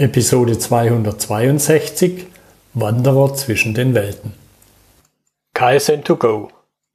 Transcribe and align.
Episode 0.00 0.56
262 0.56 2.28
Wanderer 2.72 3.34
zwischen 3.34 3.74
den 3.74 3.96
Welten. 3.96 4.32
KSN2Go. 5.56 6.50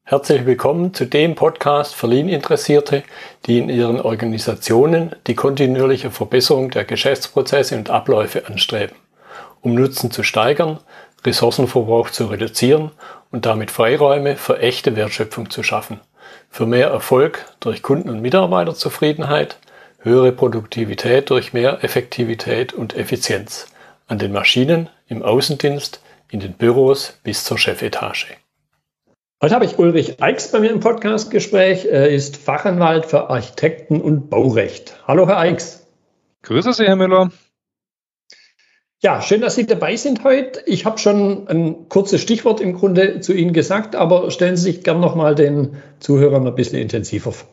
Herzlich 0.05 0.45
willkommen 0.45 0.93
zu 0.93 1.03
dem 1.03 1.35
Podcast 1.35 1.95
für 1.95 2.07
Lean-Interessierte, 2.07 3.03
die 3.45 3.57
in 3.57 3.67
ihren 3.67 3.99
Organisationen 3.99 5.13
die 5.27 5.35
kontinuierliche 5.35 6.11
Verbesserung 6.11 6.71
der 6.71 6.85
Geschäftsprozesse 6.85 7.75
und 7.75 7.89
Abläufe 7.89 8.47
anstreben, 8.47 8.95
um 9.59 9.75
Nutzen 9.75 10.09
zu 10.09 10.23
steigern, 10.23 10.79
Ressourcenverbrauch 11.25 12.09
zu 12.09 12.27
reduzieren 12.27 12.91
und 13.31 13.45
damit 13.45 13.69
Freiräume 13.69 14.37
für 14.37 14.59
echte 14.59 14.95
Wertschöpfung 14.95 15.49
zu 15.49 15.61
schaffen, 15.61 15.99
für 16.49 16.65
mehr 16.65 16.87
Erfolg 16.87 17.43
durch 17.59 17.83
Kunden- 17.83 18.09
und 18.09 18.21
Mitarbeiterzufriedenheit– 18.21 19.57
höhere 20.03 20.33
Produktivität 20.33 21.29
durch 21.29 21.53
mehr 21.53 21.83
Effektivität 21.83 22.73
und 22.73 22.95
Effizienz 22.95 23.67
an 24.07 24.19
den 24.19 24.33
Maschinen, 24.33 24.89
im 25.07 25.23
Außendienst, 25.23 26.01
in 26.29 26.41
den 26.41 26.53
Büros 26.53 27.19
bis 27.23 27.45
zur 27.45 27.57
Chefetage. 27.57 28.35
Heute 29.41 29.55
habe 29.55 29.65
ich 29.65 29.79
Ulrich 29.79 30.21
Eichs 30.21 30.51
bei 30.51 30.59
mir 30.59 30.71
im 30.71 30.79
Podcastgespräch. 30.79 31.85
Er 31.85 32.09
ist 32.09 32.37
Fachanwalt 32.37 33.05
für 33.05 33.29
Architekten- 33.29 34.01
und 34.01 34.29
Baurecht. 34.29 34.97
Hallo, 35.07 35.27
Herr 35.27 35.37
Eichs. 35.37 35.87
Grüße 36.43 36.73
Sie, 36.73 36.85
Herr 36.85 36.95
Müller. 36.95 37.31
Ja, 39.01 39.21
schön, 39.21 39.41
dass 39.41 39.55
Sie 39.55 39.65
dabei 39.65 39.97
sind 39.97 40.23
heute. 40.23 40.61
Ich 40.65 40.85
habe 40.85 40.97
schon 40.97 41.47
ein 41.49 41.89
kurzes 41.89 42.21
Stichwort 42.21 42.61
im 42.61 42.73
Grunde 42.73 43.19
zu 43.19 43.33
Ihnen 43.33 43.51
gesagt, 43.51 43.95
aber 43.95 44.31
stellen 44.31 44.55
Sie 44.55 44.63
sich 44.63 44.83
gern 44.83 45.01
noch 45.01 45.15
mal 45.15 45.35
den 45.35 45.75
Zuhörern 45.99 46.47
ein 46.47 46.55
bisschen 46.55 46.79
intensiver 46.79 47.33
vor. 47.33 47.49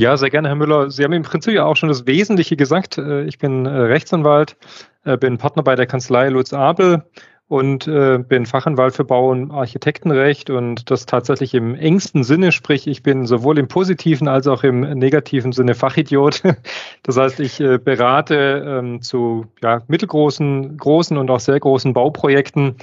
Ja, 0.00 0.16
sehr 0.16 0.30
gerne, 0.30 0.48
Herr 0.48 0.54
Müller. 0.54 0.90
Sie 0.90 1.04
haben 1.04 1.12
im 1.12 1.24
Prinzip 1.24 1.52
ja 1.52 1.66
auch 1.66 1.76
schon 1.76 1.90
das 1.90 2.06
Wesentliche 2.06 2.56
gesagt. 2.56 2.96
Äh, 2.96 3.24
ich 3.24 3.38
bin 3.38 3.66
äh, 3.66 3.68
Rechtsanwalt, 3.68 4.56
äh, 5.04 5.18
bin 5.18 5.36
Partner 5.36 5.62
bei 5.62 5.74
der 5.74 5.84
Kanzlei 5.84 6.30
Lutz 6.30 6.54
Abel 6.54 7.04
und 7.48 7.86
bin 7.86 8.46
Fachanwalt 8.46 8.94
für 8.94 9.02
Bau- 9.02 9.32
und 9.32 9.50
Architektenrecht 9.50 10.50
und 10.50 10.88
das 10.88 11.04
tatsächlich 11.04 11.52
im 11.52 11.74
engsten 11.74 12.22
Sinne, 12.22 12.52
sprich, 12.52 12.86
ich 12.86 13.02
bin 13.02 13.26
sowohl 13.26 13.58
im 13.58 13.66
positiven 13.66 14.28
als 14.28 14.46
auch 14.46 14.62
im 14.62 14.82
negativen 14.82 15.50
Sinne 15.50 15.74
Fachidiot. 15.74 16.42
Das 17.02 17.16
heißt, 17.16 17.40
ich 17.40 17.58
berate 17.58 18.64
ähm, 18.64 19.02
zu 19.02 19.46
ja, 19.64 19.82
mittelgroßen, 19.88 20.76
großen 20.76 21.16
und 21.16 21.28
auch 21.28 21.40
sehr 21.40 21.58
großen 21.58 21.92
Bauprojekten 21.92 22.76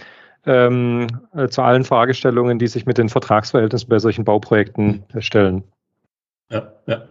ähm, 0.46 1.08
zu 1.48 1.62
allen 1.62 1.86
Fragestellungen, 1.86 2.60
die 2.60 2.68
sich 2.68 2.86
mit 2.86 2.98
den 2.98 3.08
Vertragsverhältnissen 3.08 3.88
bei 3.88 4.00
solchen 4.00 4.26
Bauprojekten 4.26 5.06
stellen. 5.20 5.64
Ja, 6.52 6.74
ja. 6.88 7.08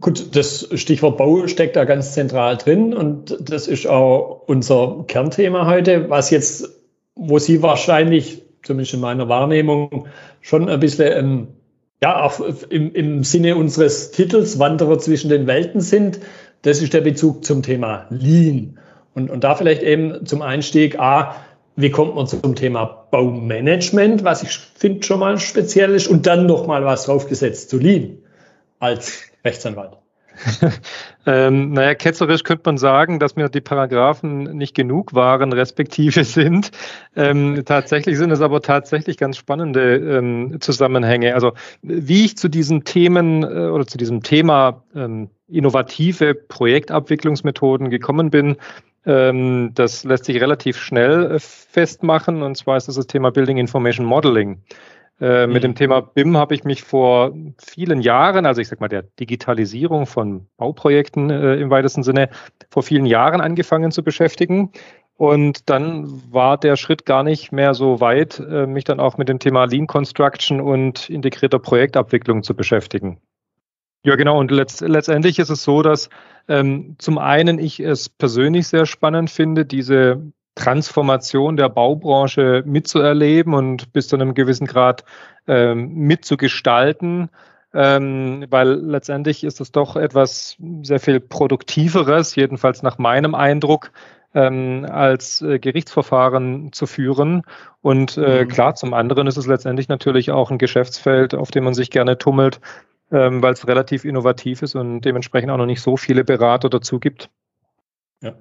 Gut, 0.00 0.34
das 0.34 0.68
Stichwort 0.74 1.16
Bau 1.16 1.46
steckt 1.46 1.76
da 1.76 1.84
ganz 1.84 2.12
zentral 2.12 2.56
drin 2.56 2.92
und 2.92 3.36
das 3.40 3.68
ist 3.68 3.86
auch 3.86 4.42
unser 4.46 5.04
Kernthema 5.06 5.66
heute, 5.66 6.10
was 6.10 6.30
jetzt, 6.30 6.68
wo 7.14 7.38
Sie 7.38 7.62
wahrscheinlich, 7.62 8.42
zumindest 8.64 8.94
in 8.94 9.00
meiner 9.00 9.28
Wahrnehmung, 9.28 10.08
schon 10.40 10.68
ein 10.68 10.80
bisschen, 10.80 11.12
ähm, 11.12 11.48
ja, 12.02 12.20
auch 12.20 12.40
im, 12.68 12.92
im 12.94 13.22
Sinne 13.22 13.56
unseres 13.56 14.10
Titels 14.10 14.58
Wanderer 14.58 14.98
zwischen 14.98 15.30
den 15.30 15.46
Welten 15.46 15.80
sind. 15.80 16.18
Das 16.62 16.82
ist 16.82 16.92
der 16.92 17.00
Bezug 17.02 17.44
zum 17.44 17.62
Thema 17.62 18.06
Lean. 18.10 18.78
Und, 19.14 19.30
und 19.30 19.44
da 19.44 19.54
vielleicht 19.54 19.82
eben 19.82 20.26
zum 20.26 20.42
Einstieg, 20.42 20.98
A, 20.98 21.36
wie 21.76 21.90
kommt 21.90 22.16
man 22.16 22.26
zum 22.26 22.56
Thema 22.56 23.06
Baumanagement, 23.10 24.24
was 24.24 24.42
ich 24.42 24.58
finde 24.74 25.04
schon 25.04 25.20
mal 25.20 25.38
speziell 25.38 25.94
ist, 25.94 26.08
und 26.08 26.26
dann 26.26 26.46
nochmal 26.46 26.84
was 26.84 27.04
draufgesetzt 27.04 27.70
zu 27.70 27.78
Lean 27.78 28.18
als 28.78 29.24
Rechtsanwalt? 29.44 29.98
ähm, 31.26 31.72
naja, 31.72 31.94
ketzerisch 31.94 32.44
könnte 32.44 32.62
man 32.66 32.78
sagen, 32.78 33.18
dass 33.18 33.36
mir 33.36 33.48
die 33.48 33.60
Paragraphen 33.60 34.56
nicht 34.56 34.74
genug 34.74 35.14
waren, 35.14 35.52
respektive 35.52 36.24
sind. 36.24 36.70
Ähm, 37.14 37.62
tatsächlich 37.64 38.18
sind 38.18 38.30
es 38.30 38.40
aber 38.40 38.62
tatsächlich 38.62 39.16
ganz 39.16 39.36
spannende 39.36 39.96
ähm, 39.96 40.58
Zusammenhänge. 40.60 41.34
Also 41.34 41.52
wie 41.82 42.24
ich 42.24 42.36
zu 42.36 42.48
diesen 42.48 42.84
Themen 42.84 43.42
äh, 43.42 43.46
oder 43.46 43.86
zu 43.86 43.98
diesem 43.98 44.22
Thema 44.22 44.82
ähm, 44.94 45.30
innovative 45.48 46.34
Projektabwicklungsmethoden 46.34 47.90
gekommen 47.90 48.30
bin, 48.30 48.56
ähm, 49.06 49.70
das 49.74 50.04
lässt 50.04 50.24
sich 50.24 50.40
relativ 50.40 50.76
schnell 50.78 51.30
äh, 51.32 51.38
festmachen. 51.38 52.42
Und 52.42 52.56
zwar 52.56 52.76
ist 52.76 52.88
das 52.88 52.96
das 52.96 53.06
Thema 53.06 53.30
Building 53.30 53.56
Information 53.56 54.04
Modeling. 54.04 54.62
Äh, 55.18 55.46
mit 55.46 55.64
dem 55.64 55.70
mhm. 55.70 55.76
Thema 55.76 56.00
BIM 56.02 56.36
habe 56.36 56.54
ich 56.54 56.64
mich 56.64 56.82
vor 56.82 57.34
vielen 57.58 58.00
Jahren, 58.02 58.44
also 58.44 58.60
ich 58.60 58.68
sag 58.68 58.80
mal 58.80 58.88
der 58.88 59.02
Digitalisierung 59.02 60.06
von 60.06 60.46
Bauprojekten 60.58 61.30
äh, 61.30 61.54
im 61.56 61.70
weitesten 61.70 62.02
Sinne, 62.02 62.28
vor 62.68 62.82
vielen 62.82 63.06
Jahren 63.06 63.40
angefangen 63.40 63.90
zu 63.90 64.02
beschäftigen. 64.02 64.72
Und 65.16 65.70
dann 65.70 66.22
war 66.30 66.58
der 66.58 66.76
Schritt 66.76 67.06
gar 67.06 67.22
nicht 67.22 67.50
mehr 67.50 67.72
so 67.72 68.00
weit, 68.00 68.38
äh, 68.38 68.66
mich 68.66 68.84
dann 68.84 69.00
auch 69.00 69.16
mit 69.16 69.30
dem 69.30 69.38
Thema 69.38 69.64
Lean 69.64 69.86
Construction 69.86 70.60
und 70.60 71.08
integrierter 71.08 71.58
Projektabwicklung 71.58 72.42
zu 72.42 72.54
beschäftigen. 72.54 73.18
Ja, 74.04 74.16
genau. 74.16 74.38
Und 74.38 74.50
letzt, 74.50 74.82
letztendlich 74.82 75.38
ist 75.38 75.48
es 75.48 75.64
so, 75.64 75.80
dass 75.80 76.10
ähm, 76.48 76.96
zum 76.98 77.16
einen 77.16 77.58
ich 77.58 77.80
es 77.80 78.10
persönlich 78.10 78.68
sehr 78.68 78.84
spannend 78.84 79.30
finde, 79.30 79.64
diese 79.64 80.32
Transformation 80.56 81.56
der 81.56 81.68
Baubranche 81.68 82.64
mitzuerleben 82.66 83.54
und 83.54 83.92
bis 83.92 84.08
zu 84.08 84.16
einem 84.16 84.34
gewissen 84.34 84.66
Grad 84.66 85.04
ähm, 85.46 85.94
mitzugestalten, 85.94 87.30
ähm, 87.72 88.46
weil 88.50 88.70
letztendlich 88.70 89.44
ist 89.44 89.60
es 89.60 89.70
doch 89.70 89.96
etwas 89.96 90.56
sehr 90.82 90.98
viel 90.98 91.20
Produktiveres, 91.20 92.34
jedenfalls 92.34 92.82
nach 92.82 92.98
meinem 92.98 93.34
Eindruck, 93.34 93.92
ähm, 94.34 94.86
als 94.90 95.42
äh, 95.42 95.58
Gerichtsverfahren 95.58 96.72
zu 96.72 96.86
führen. 96.86 97.42
Und 97.82 98.16
äh, 98.16 98.44
mhm. 98.44 98.48
klar, 98.48 98.74
zum 98.74 98.94
anderen 98.94 99.26
ist 99.26 99.36
es 99.36 99.46
letztendlich 99.46 99.88
natürlich 99.88 100.30
auch 100.30 100.50
ein 100.50 100.58
Geschäftsfeld, 100.58 101.34
auf 101.34 101.50
dem 101.50 101.64
man 101.64 101.74
sich 101.74 101.90
gerne 101.90 102.18
tummelt, 102.18 102.60
ähm, 103.12 103.42
weil 103.42 103.52
es 103.52 103.68
relativ 103.68 104.04
innovativ 104.04 104.62
ist 104.62 104.74
und 104.74 105.02
dementsprechend 105.02 105.50
auch 105.50 105.58
noch 105.58 105.66
nicht 105.66 105.82
so 105.82 105.96
viele 105.96 106.24
Berater 106.24 106.70
dazu 106.70 106.98
gibt. 106.98 107.30
Ja. 108.22 108.34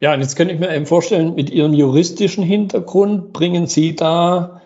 ja, 0.00 0.14
und 0.14 0.20
jetzt 0.20 0.36
kann 0.36 0.50
ich 0.50 0.58
mir 0.58 0.74
eben 0.74 0.86
vorstellen, 0.86 1.34
mit 1.34 1.50
Ihrem 1.50 1.72
juristischen 1.72 2.44
Hintergrund 2.44 3.32
bringen 3.32 3.66
Sie 3.66 3.96
da 3.96 4.60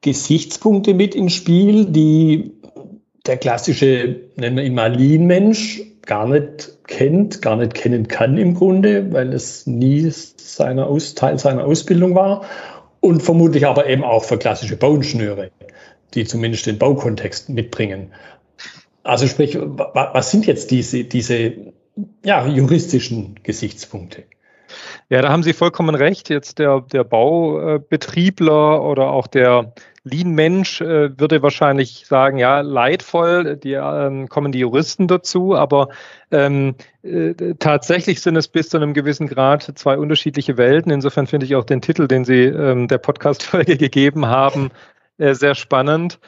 Gesichtspunkte 0.00 0.94
mit 0.94 1.14
ins 1.14 1.34
Spiel, 1.34 1.86
die 1.86 2.52
der 3.26 3.36
klassische, 3.36 4.20
nennen 4.36 4.56
wir 4.56 4.64
ihn 4.64 4.74
mal 4.74 4.92
Lean-Mensch, 4.92 5.82
gar 6.02 6.26
nicht 6.26 6.78
kennt, 6.88 7.40
gar 7.42 7.56
nicht 7.56 7.74
kennen 7.74 8.08
kann 8.08 8.36
im 8.36 8.54
Grunde, 8.54 9.12
weil 9.12 9.32
es 9.32 9.66
nie 9.66 10.10
seiner 10.10 10.88
Aus, 10.88 11.14
Teil 11.14 11.38
seiner 11.38 11.64
Ausbildung 11.64 12.14
war. 12.14 12.44
Und 13.00 13.22
vermutlich 13.22 13.66
aber 13.66 13.88
eben 13.88 14.04
auch 14.04 14.24
für 14.24 14.38
klassische 14.38 14.76
Bauingenieure, 14.76 15.50
die 16.14 16.24
zumindest 16.24 16.66
den 16.66 16.78
Baukontext 16.78 17.48
mitbringen. 17.48 18.12
Also 19.02 19.26
sprich, 19.26 19.58
was 19.58 20.30
sind 20.30 20.46
jetzt 20.46 20.70
diese, 20.70 21.04
diese 21.04 21.72
ja, 22.24 22.46
juristischen 22.46 23.40
Gesichtspunkte. 23.42 24.24
Ja, 25.08 25.20
da 25.20 25.28
haben 25.28 25.42
Sie 25.42 25.52
vollkommen 25.52 25.94
recht. 25.94 26.30
Jetzt 26.30 26.58
der, 26.58 26.80
der 26.80 27.04
Baubetriebler 27.04 28.82
oder 28.82 29.10
auch 29.10 29.26
der 29.26 29.74
Lean-Mensch 30.04 30.80
äh, 30.80 31.18
würde 31.18 31.42
wahrscheinlich 31.42 32.06
sagen, 32.06 32.38
ja, 32.38 32.60
leidvoll, 32.60 33.56
die, 33.56 33.74
ähm, 33.74 34.28
kommen 34.28 34.50
die 34.50 34.58
Juristen 34.58 35.06
dazu, 35.06 35.54
aber 35.54 35.90
ähm, 36.32 36.74
äh, 37.02 37.34
tatsächlich 37.58 38.20
sind 38.20 38.36
es 38.36 38.48
bis 38.48 38.68
zu 38.68 38.78
einem 38.78 38.94
gewissen 38.94 39.28
Grad 39.28 39.70
zwei 39.76 39.98
unterschiedliche 39.98 40.56
Welten. 40.56 40.90
Insofern 40.90 41.26
finde 41.26 41.46
ich 41.46 41.54
auch 41.54 41.64
den 41.64 41.82
Titel, 41.82 42.08
den 42.08 42.24
Sie 42.24 42.44
ähm, 42.44 42.88
der 42.88 42.98
Podcast-Folge 42.98 43.76
gegeben 43.78 44.26
haben, 44.26 44.70
äh, 45.18 45.34
sehr 45.34 45.54
spannend. 45.54 46.18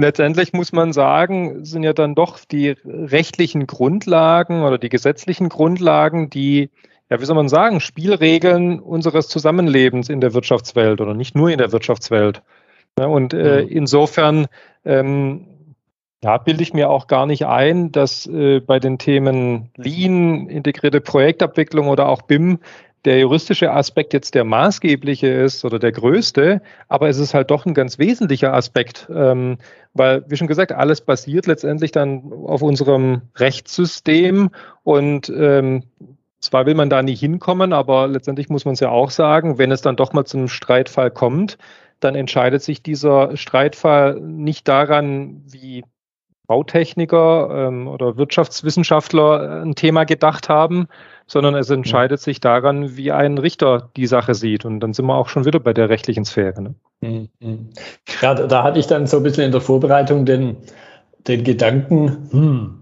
Letztendlich 0.00 0.52
muss 0.52 0.70
man 0.70 0.92
sagen, 0.92 1.64
sind 1.64 1.82
ja 1.82 1.92
dann 1.92 2.14
doch 2.14 2.38
die 2.44 2.76
rechtlichen 2.84 3.66
Grundlagen 3.66 4.62
oder 4.62 4.78
die 4.78 4.90
gesetzlichen 4.90 5.48
Grundlagen, 5.48 6.30
die, 6.30 6.70
ja, 7.10 7.20
wie 7.20 7.24
soll 7.24 7.34
man 7.34 7.48
sagen, 7.48 7.80
Spielregeln 7.80 8.78
unseres 8.78 9.26
Zusammenlebens 9.26 10.08
in 10.08 10.20
der 10.20 10.34
Wirtschaftswelt 10.34 11.00
oder 11.00 11.14
nicht 11.14 11.34
nur 11.34 11.50
in 11.50 11.58
der 11.58 11.72
Wirtschaftswelt. 11.72 12.42
Und 12.94 13.34
äh, 13.34 13.62
mhm. 13.62 13.68
insofern 13.68 14.46
ähm, 14.84 15.46
ja, 16.22 16.38
bilde 16.38 16.62
ich 16.62 16.74
mir 16.74 16.90
auch 16.90 17.08
gar 17.08 17.26
nicht 17.26 17.46
ein, 17.46 17.90
dass 17.90 18.26
äh, 18.26 18.60
bei 18.60 18.78
den 18.78 18.98
Themen 18.98 19.70
Lean, 19.76 20.48
integrierte 20.48 21.00
Projektabwicklung 21.00 21.88
oder 21.88 22.08
auch 22.08 22.22
BIM 22.22 22.60
der 23.04 23.20
juristische 23.20 23.72
Aspekt 23.72 24.12
jetzt 24.12 24.34
der 24.34 24.44
maßgebliche 24.44 25.28
ist 25.28 25.64
oder 25.64 25.78
der 25.78 25.92
größte, 25.92 26.60
aber 26.88 27.08
es 27.08 27.18
ist 27.18 27.34
halt 27.34 27.50
doch 27.50 27.64
ein 27.66 27.74
ganz 27.74 27.98
wesentlicher 27.98 28.52
Aspekt, 28.52 29.08
ähm, 29.14 29.58
weil, 29.94 30.24
wie 30.28 30.36
schon 30.36 30.48
gesagt, 30.48 30.72
alles 30.72 31.00
basiert 31.00 31.46
letztendlich 31.46 31.92
dann 31.92 32.32
auf 32.32 32.62
unserem 32.62 33.22
Rechtssystem 33.36 34.50
und 34.82 35.28
ähm, 35.30 35.84
zwar 36.40 36.66
will 36.66 36.74
man 36.74 36.90
da 36.90 37.02
nie 37.02 37.16
hinkommen, 37.16 37.72
aber 37.72 38.06
letztendlich 38.08 38.48
muss 38.48 38.64
man 38.64 38.74
es 38.74 38.80
ja 38.80 38.90
auch 38.90 39.10
sagen, 39.10 39.58
wenn 39.58 39.72
es 39.72 39.82
dann 39.82 39.96
doch 39.96 40.12
mal 40.12 40.24
zu 40.24 40.38
einem 40.38 40.48
Streitfall 40.48 41.10
kommt, 41.10 41.58
dann 42.00 42.14
entscheidet 42.14 42.62
sich 42.62 42.82
dieser 42.82 43.36
Streitfall 43.36 44.20
nicht 44.20 44.68
daran, 44.68 45.42
wie 45.46 45.84
Bautechniker 46.48 47.68
ähm, 47.68 47.86
oder 47.86 48.16
Wirtschaftswissenschaftler 48.16 49.62
ein 49.62 49.74
Thema 49.74 50.04
gedacht 50.04 50.48
haben, 50.48 50.88
sondern 51.26 51.54
es 51.54 51.68
entscheidet 51.70 52.20
sich 52.20 52.40
daran, 52.40 52.96
wie 52.96 53.12
ein 53.12 53.36
Richter 53.38 53.90
die 53.96 54.06
Sache 54.06 54.34
sieht. 54.34 54.64
Und 54.64 54.80
dann 54.80 54.94
sind 54.94 55.04
wir 55.06 55.14
auch 55.14 55.28
schon 55.28 55.44
wieder 55.44 55.60
bei 55.60 55.74
der 55.74 55.90
rechtlichen 55.90 56.24
Sphäre. 56.24 56.62
Ne? 56.62 56.74
Mhm, 57.02 57.28
mhm. 57.38 57.68
Ja, 58.20 58.34
da, 58.34 58.46
da 58.46 58.62
hatte 58.64 58.80
ich 58.80 58.86
dann 58.86 59.06
so 59.06 59.18
ein 59.18 59.22
bisschen 59.22 59.44
in 59.44 59.52
der 59.52 59.60
Vorbereitung 59.60 60.24
den, 60.24 60.56
den 61.28 61.44
Gedanken, 61.44 62.28
hm, 62.30 62.78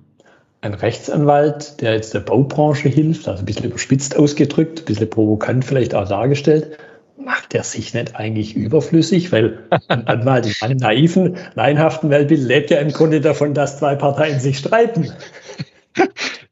ein 0.61 0.75
Rechtsanwalt, 0.75 1.81
der 1.81 1.95
jetzt 1.95 2.15
der 2.15 2.21
Baubranche 2.21 2.89
hilft, 2.89 3.29
also 3.29 3.43
ein 3.43 3.47
bisschen 3.47 3.67
überspitzt 3.67 4.17
ausgedrückt, 4.17 4.81
ein 4.81 4.85
bisschen 4.85 5.11
provokant 5.11 5.65
vielleicht 5.65 5.95
auch 5.95 6.09
dargestellt, 6.09 6.79
macht 7.27 7.55
er 7.55 7.65
sich 7.65 7.93
nicht 7.93 8.15
eigentlich 8.17 8.55
überflüssig? 8.55 9.33
Weil 9.33 9.65
ein 9.89 10.07
Anwalt 10.07 10.47
in 10.47 10.55
einem 10.63 10.79
naiven, 10.79 11.37
laienhaften 11.55 12.09
Weltbild 12.09 12.41
lebt 12.41 12.71
ja 12.71 12.79
im 12.79 12.93
Grunde 12.93 13.21
davon, 13.21 13.53
dass 13.53 13.79
zwei 13.79 13.97
Parteien 13.97 14.39
sich 14.41 14.59
streiten. 14.59 15.13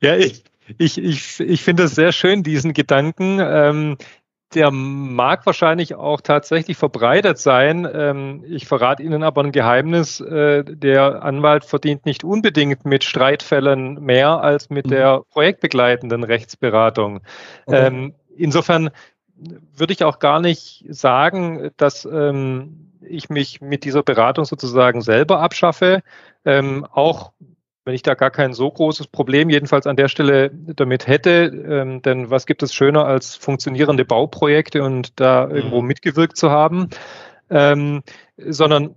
Ja, 0.00 0.16
ich, 0.16 0.42
ich, 0.76 0.98
ich, 0.98 1.40
ich 1.40 1.62
finde 1.62 1.84
es 1.84 1.94
sehr 1.94 2.12
schön, 2.12 2.42
diesen 2.42 2.72
Gedanken. 2.72 3.38
Ähm, 3.40 3.96
der 4.54 4.70
mag 4.70 5.46
wahrscheinlich 5.46 5.94
auch 5.94 6.20
tatsächlich 6.20 6.76
verbreitet 6.76 7.38
sein. 7.38 7.88
Ähm, 7.92 8.44
ich 8.48 8.66
verrate 8.66 9.02
Ihnen 9.02 9.22
aber 9.22 9.42
ein 9.44 9.52
Geheimnis. 9.52 10.20
Äh, 10.20 10.64
der 10.64 11.22
Anwalt 11.22 11.64
verdient 11.64 12.04
nicht 12.04 12.24
unbedingt 12.24 12.84
mit 12.84 13.04
Streitfällen 13.04 14.02
mehr 14.02 14.42
als 14.42 14.70
mit 14.70 14.86
mhm. 14.86 14.90
der 14.90 15.22
projektbegleitenden 15.30 16.24
Rechtsberatung. 16.24 17.20
Okay. 17.66 17.86
Ähm, 17.86 18.14
insofern 18.36 18.90
würde 19.36 19.92
ich 19.92 20.04
auch 20.04 20.18
gar 20.18 20.40
nicht 20.40 20.84
sagen, 20.88 21.70
dass 21.76 22.04
ähm, 22.04 22.92
ich 23.00 23.28
mich 23.30 23.60
mit 23.60 23.84
dieser 23.84 24.02
Beratung 24.02 24.44
sozusagen 24.44 25.02
selber 25.02 25.40
abschaffe. 25.40 26.02
auch 26.44 27.32
wenn 27.84 27.94
ich 27.94 28.02
da 28.02 28.14
gar 28.14 28.30
kein 28.30 28.54
so 28.54 28.70
großes 28.70 29.08
Problem 29.08 29.50
jedenfalls 29.50 29.86
an 29.86 29.96
der 29.96 30.08
Stelle 30.08 30.50
damit 30.50 31.06
hätte, 31.06 31.44
ähm, 31.68 32.00
denn 32.02 32.30
was 32.30 32.46
gibt 32.46 32.62
es 32.62 32.74
schöner 32.74 33.04
als 33.04 33.36
funktionierende 33.36 34.04
Bauprojekte 34.04 34.82
und 34.82 35.20
da 35.20 35.48
irgendwo 35.48 35.82
mhm. 35.82 35.88
mitgewirkt 35.88 36.36
zu 36.36 36.50
haben, 36.50 36.88
ähm, 37.50 38.02
sondern 38.38 38.94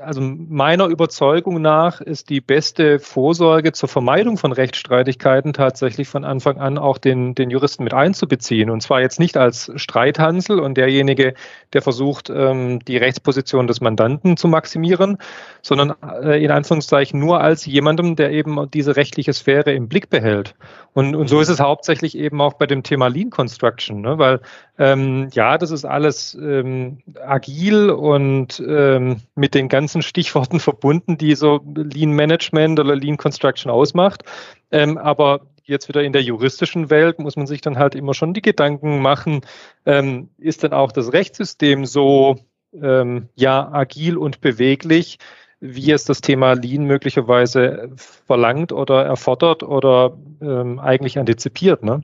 also 0.00 0.20
meiner 0.20 0.86
Überzeugung 0.86 1.60
nach 1.60 2.00
ist 2.00 2.30
die 2.30 2.40
beste 2.40 2.98
Vorsorge 2.98 3.72
zur 3.72 3.88
Vermeidung 3.88 4.36
von 4.36 4.52
Rechtsstreitigkeiten 4.52 5.52
tatsächlich 5.52 6.08
von 6.08 6.24
Anfang 6.24 6.58
an 6.58 6.78
auch 6.78 6.98
den, 6.98 7.34
den 7.34 7.50
Juristen 7.50 7.84
mit 7.84 7.92
einzubeziehen. 7.92 8.70
Und 8.70 8.82
zwar 8.82 9.00
jetzt 9.00 9.18
nicht 9.18 9.36
als 9.36 9.70
Streithansel 9.74 10.60
und 10.60 10.76
derjenige, 10.76 11.34
der 11.72 11.82
versucht, 11.82 12.30
ähm, 12.30 12.80
die 12.80 12.96
Rechtsposition 12.96 13.66
des 13.66 13.80
Mandanten 13.80 14.36
zu 14.36 14.48
maximieren, 14.48 15.18
sondern 15.62 15.94
äh, 16.22 16.42
in 16.42 16.50
Anführungszeichen 16.50 17.18
nur 17.18 17.40
als 17.40 17.66
jemandem, 17.66 18.16
der 18.16 18.30
eben 18.30 18.70
diese 18.70 18.96
rechtliche 18.96 19.32
Sphäre 19.32 19.72
im 19.72 19.88
Blick 19.88 20.10
behält. 20.10 20.54
Und, 20.92 21.14
und 21.14 21.28
so 21.28 21.40
ist 21.40 21.48
es 21.48 21.60
hauptsächlich 21.60 22.16
eben 22.16 22.40
auch 22.40 22.54
bei 22.54 22.66
dem 22.66 22.82
Thema 22.82 23.08
Lean 23.08 23.30
Construction, 23.30 24.00
ne? 24.00 24.18
weil 24.18 24.40
ähm, 24.78 25.28
ja, 25.32 25.58
das 25.58 25.70
ist 25.70 25.84
alles 25.84 26.34
ähm, 26.40 26.98
agil 27.26 27.90
und 27.90 28.62
ähm, 28.66 29.22
mit 29.34 29.55
den 29.56 29.68
ganzen 29.68 30.02
Stichworten 30.02 30.60
verbunden, 30.60 31.16
die 31.16 31.34
so 31.34 31.60
Lean 31.74 32.10
Management 32.10 32.78
oder 32.78 32.94
Lean 32.94 33.16
Construction 33.16 33.70
ausmacht. 33.70 34.22
Ähm, 34.70 34.98
aber 34.98 35.46
jetzt 35.64 35.88
wieder 35.88 36.02
in 36.02 36.12
der 36.12 36.22
juristischen 36.22 36.90
Welt 36.90 37.18
muss 37.18 37.36
man 37.36 37.46
sich 37.46 37.60
dann 37.60 37.78
halt 37.78 37.94
immer 37.94 38.14
schon 38.14 38.34
die 38.34 38.42
Gedanken 38.42 39.00
machen, 39.00 39.40
ähm, 39.84 40.28
ist 40.38 40.62
denn 40.62 40.72
auch 40.72 40.92
das 40.92 41.12
Rechtssystem 41.12 41.86
so 41.86 42.36
ähm, 42.80 43.28
ja 43.34 43.72
agil 43.72 44.16
und 44.16 44.40
beweglich, 44.40 45.18
wie 45.60 45.90
es 45.90 46.04
das 46.04 46.20
Thema 46.20 46.52
Lean 46.52 46.84
möglicherweise 46.84 47.90
verlangt 47.96 48.72
oder 48.72 49.04
erfordert 49.04 49.62
oder 49.62 50.16
ähm, 50.40 50.78
eigentlich 50.78 51.18
antizipiert. 51.18 51.82
Ne? 51.82 52.02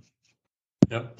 Ja, 0.92 1.10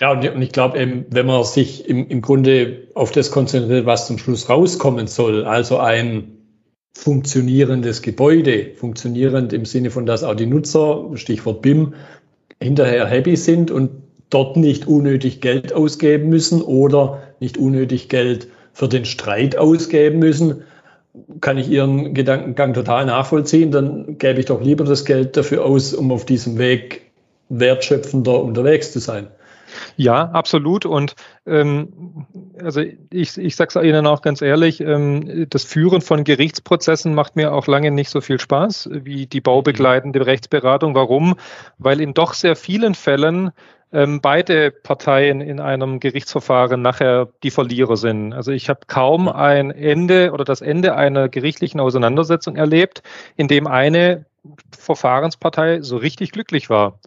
ja 0.00 0.12
und, 0.12 0.26
und 0.26 0.42
ich 0.42 0.52
glaube 0.52 0.78
eben, 0.78 1.04
wenn 1.10 1.26
man 1.26 1.44
sich 1.44 1.86
im, 1.86 2.08
im 2.08 2.22
Grunde 2.22 2.88
auf 2.94 3.12
das 3.12 3.30
konzentriert, 3.30 3.84
was 3.84 4.06
zum 4.06 4.16
Schluss 4.16 4.48
rauskommen 4.48 5.06
soll, 5.06 5.44
also 5.44 5.76
ein 5.76 6.38
funktionierendes 6.94 8.00
Gebäude, 8.00 8.70
funktionierend 8.74 9.52
im 9.52 9.66
Sinne 9.66 9.90
von, 9.90 10.06
dass 10.06 10.24
auch 10.24 10.34
die 10.34 10.46
Nutzer, 10.46 11.10
Stichwort 11.14 11.60
BIM, 11.60 11.92
hinterher 12.60 13.06
happy 13.06 13.36
sind 13.36 13.70
und 13.70 13.90
dort 14.30 14.56
nicht 14.56 14.88
unnötig 14.88 15.42
Geld 15.42 15.74
ausgeben 15.74 16.30
müssen 16.30 16.62
oder 16.62 17.22
nicht 17.38 17.58
unnötig 17.58 18.08
Geld 18.08 18.48
für 18.72 18.88
den 18.88 19.04
Streit 19.04 19.58
ausgeben 19.58 20.20
müssen, 20.20 20.62
kann 21.42 21.58
ich 21.58 21.68
Ihren 21.68 22.14
Gedankengang 22.14 22.72
total 22.72 23.04
nachvollziehen. 23.04 23.70
Dann 23.72 24.16
gäbe 24.16 24.40
ich 24.40 24.46
doch 24.46 24.62
lieber 24.62 24.84
das 24.84 25.04
Geld 25.04 25.36
dafür 25.36 25.66
aus, 25.66 25.92
um 25.92 26.12
auf 26.12 26.24
diesem 26.24 26.58
Weg 26.58 27.07
wertschöpfender 27.48 28.40
unterwegs 28.40 28.92
zu 28.92 28.98
sein. 28.98 29.28
Ja, 29.96 30.30
absolut. 30.30 30.86
Und 30.86 31.14
ähm, 31.46 32.26
also 32.62 32.80
ich, 33.10 33.36
ich 33.36 33.56
sage 33.56 33.78
es 33.78 33.84
Ihnen 33.84 34.06
auch 34.06 34.22
ganz 34.22 34.42
ehrlich, 34.42 34.80
ähm, 34.80 35.46
das 35.50 35.64
Führen 35.64 36.00
von 36.00 36.24
Gerichtsprozessen 36.24 37.14
macht 37.14 37.36
mir 37.36 37.52
auch 37.52 37.66
lange 37.66 37.90
nicht 37.90 38.10
so 38.10 38.20
viel 38.20 38.40
Spaß 38.40 38.90
wie 38.92 39.26
die 39.26 39.40
baubegleitende 39.40 40.26
Rechtsberatung. 40.26 40.94
Warum? 40.94 41.36
Weil 41.78 42.00
in 42.00 42.14
doch 42.14 42.34
sehr 42.34 42.56
vielen 42.56 42.94
Fällen 42.94 43.50
ähm, 43.92 44.20
beide 44.20 44.70
Parteien 44.70 45.40
in 45.40 45.60
einem 45.60 46.00
Gerichtsverfahren 46.00 46.82
nachher 46.82 47.28
die 47.42 47.50
Verlierer 47.50 47.96
sind. 47.96 48.34
Also 48.34 48.52
ich 48.52 48.68
habe 48.68 48.80
kaum 48.86 49.28
ein 49.28 49.70
Ende 49.70 50.32
oder 50.32 50.44
das 50.44 50.60
Ende 50.60 50.94
einer 50.94 51.28
gerichtlichen 51.28 51.80
Auseinandersetzung 51.80 52.56
erlebt, 52.56 53.02
in 53.36 53.48
dem 53.48 53.66
eine 53.66 54.26
Verfahrenspartei 54.78 55.80
so 55.82 55.96
richtig 55.96 56.32
glücklich 56.32 56.70
war 56.70 56.98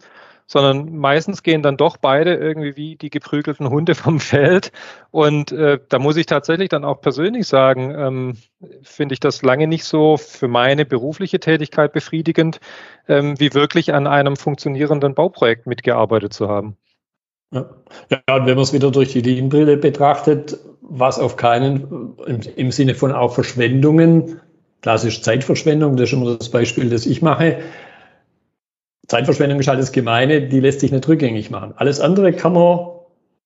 sondern 0.52 0.94
meistens 0.98 1.42
gehen 1.42 1.62
dann 1.62 1.78
doch 1.78 1.96
beide 1.96 2.34
irgendwie 2.34 2.76
wie 2.76 2.96
die 2.96 3.08
geprügelten 3.08 3.70
Hunde 3.70 3.94
vom 3.94 4.20
Feld. 4.20 4.70
Und 5.10 5.50
äh, 5.50 5.78
da 5.88 5.98
muss 5.98 6.18
ich 6.18 6.26
tatsächlich 6.26 6.68
dann 6.68 6.84
auch 6.84 7.00
persönlich 7.00 7.46
sagen, 7.46 7.94
ähm, 7.96 8.36
finde 8.82 9.14
ich 9.14 9.20
das 9.20 9.40
lange 9.40 9.66
nicht 9.66 9.84
so 9.84 10.18
für 10.18 10.48
meine 10.48 10.84
berufliche 10.84 11.40
Tätigkeit 11.40 11.94
befriedigend, 11.94 12.60
ähm, 13.08 13.40
wie 13.40 13.54
wirklich 13.54 13.94
an 13.94 14.06
einem 14.06 14.36
funktionierenden 14.36 15.14
Bauprojekt 15.14 15.66
mitgearbeitet 15.66 16.34
zu 16.34 16.50
haben. 16.50 16.76
Ja, 17.50 17.70
ja 18.10 18.36
und 18.36 18.44
wenn 18.44 18.54
man 18.54 18.64
es 18.64 18.74
wieder 18.74 18.90
durch 18.90 19.12
die 19.12 19.22
Lean-Brille 19.22 19.78
betrachtet, 19.78 20.58
was 20.82 21.18
auf 21.18 21.36
keinen, 21.36 22.14
im, 22.26 22.40
im 22.56 22.70
Sinne 22.72 22.94
von 22.94 23.12
auch 23.12 23.32
Verschwendungen, 23.32 24.42
klassisch 24.82 25.22
Zeitverschwendung, 25.22 25.96
das 25.96 26.10
ist 26.10 26.12
immer 26.12 26.36
das 26.36 26.50
Beispiel, 26.50 26.90
das 26.90 27.06
ich 27.06 27.22
mache, 27.22 27.60
Zeitverschwendung 29.08 29.60
ist 29.60 29.68
halt 29.68 29.80
das 29.80 29.92
Gemeine, 29.92 30.42
die 30.48 30.60
lässt 30.60 30.80
sich 30.80 30.92
nicht 30.92 31.06
rückgängig 31.08 31.50
machen. 31.50 31.74
Alles 31.76 32.00
andere 32.00 32.32
kann 32.32 32.52
man 32.52 32.88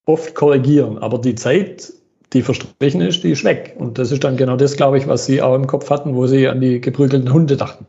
oft 0.05 0.35
korrigieren, 0.35 0.99
aber 0.99 1.19
die 1.19 1.35
Zeit, 1.35 1.92
die 2.33 2.42
verstrichen 2.42 3.00
ist, 3.00 3.25
die 3.25 3.31
ist 3.31 3.45
weg. 3.45 3.75
Und 3.78 3.99
das 3.99 4.12
ist 4.12 4.25
dann 4.25 4.37
genau 4.37 4.57
das, 4.57 4.76
glaube 4.76 4.99
ich, 4.99 5.09
was 5.09 5.26
Sie 5.26 5.42
auch 5.42 5.54
im 5.54 5.66
Kopf 5.66 5.90
hatten, 5.90 6.14
wo 6.14 6.26
Sie 6.26 6.49
an 6.49 6.61
die 6.61 6.81
geprügelten 6.81 7.33
Hunde 7.33 7.57
dachten. 7.57 7.87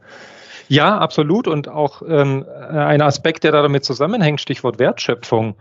Ja, 0.69 0.97
absolut. 0.97 1.47
Und 1.47 1.67
auch 1.67 2.01
ähm, 2.07 2.45
ein 2.69 3.01
Aspekt, 3.01 3.43
der 3.43 3.51
damit 3.51 3.85
zusammenhängt, 3.85 4.41
Stichwort 4.41 4.79
Wertschöpfung. 4.79 5.55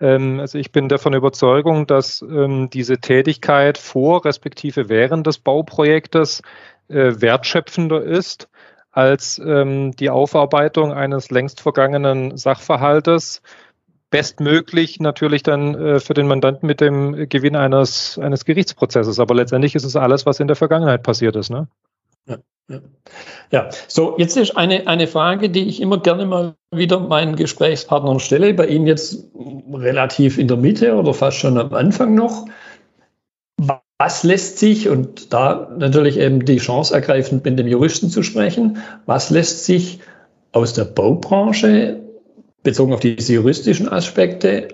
Ähm, 0.00 0.40
also 0.40 0.58
ich 0.58 0.72
bin 0.72 0.88
davon 0.88 1.14
Überzeugung, 1.14 1.86
dass 1.86 2.22
ähm, 2.22 2.68
diese 2.70 2.98
Tätigkeit 2.98 3.78
vor 3.78 4.24
respektive 4.24 4.88
während 4.88 5.26
des 5.26 5.38
Bauprojektes 5.38 6.42
äh, 6.88 7.12
wertschöpfender 7.20 8.02
ist 8.02 8.49
als 8.92 9.40
ähm, 9.44 9.92
die 9.92 10.10
Aufarbeitung 10.10 10.92
eines 10.92 11.30
längst 11.30 11.60
vergangenen 11.60 12.36
Sachverhaltes. 12.36 13.42
Bestmöglich 14.10 14.98
natürlich 14.98 15.44
dann 15.44 15.74
äh, 15.74 16.00
für 16.00 16.14
den 16.14 16.26
Mandanten 16.26 16.66
mit 16.66 16.80
dem 16.80 17.28
Gewinn 17.28 17.54
eines, 17.54 18.18
eines 18.18 18.44
Gerichtsprozesses. 18.44 19.20
Aber 19.20 19.34
letztendlich 19.34 19.76
ist 19.76 19.84
es 19.84 19.94
alles, 19.94 20.26
was 20.26 20.40
in 20.40 20.48
der 20.48 20.56
Vergangenheit 20.56 21.04
passiert 21.04 21.36
ist. 21.36 21.50
Ne? 21.50 21.68
Ja, 22.26 22.38
ja. 22.68 22.80
ja, 23.50 23.68
so 23.88 24.16
jetzt 24.18 24.36
ist 24.36 24.56
eine, 24.56 24.86
eine 24.86 25.06
Frage, 25.06 25.50
die 25.50 25.68
ich 25.68 25.80
immer 25.80 25.98
gerne 25.98 26.26
mal 26.26 26.54
wieder 26.72 27.00
meinen 27.00 27.36
Gesprächspartnern 27.36 28.20
stelle. 28.20 28.52
Bei 28.54 28.66
Ihnen 28.66 28.86
jetzt 28.86 29.28
relativ 29.72 30.38
in 30.38 30.48
der 30.48 30.56
Mitte 30.56 30.94
oder 30.94 31.14
fast 31.14 31.38
schon 31.38 31.58
am 31.58 31.72
Anfang 31.72 32.14
noch. 32.14 32.46
Was 34.00 34.22
lässt 34.22 34.56
sich, 34.56 34.88
und 34.88 35.30
da 35.30 35.70
natürlich 35.76 36.18
eben 36.18 36.46
die 36.46 36.56
Chance 36.56 36.94
ergreifend 36.94 37.44
mit 37.44 37.58
dem 37.58 37.66
Juristen 37.66 38.08
zu 38.08 38.22
sprechen, 38.22 38.78
was 39.04 39.28
lässt 39.28 39.66
sich 39.66 40.00
aus 40.52 40.72
der 40.72 40.86
Baubranche 40.86 42.00
bezogen 42.62 42.94
auf 42.94 43.00
diese 43.00 43.34
juristischen 43.34 43.90
Aspekte 43.90 44.68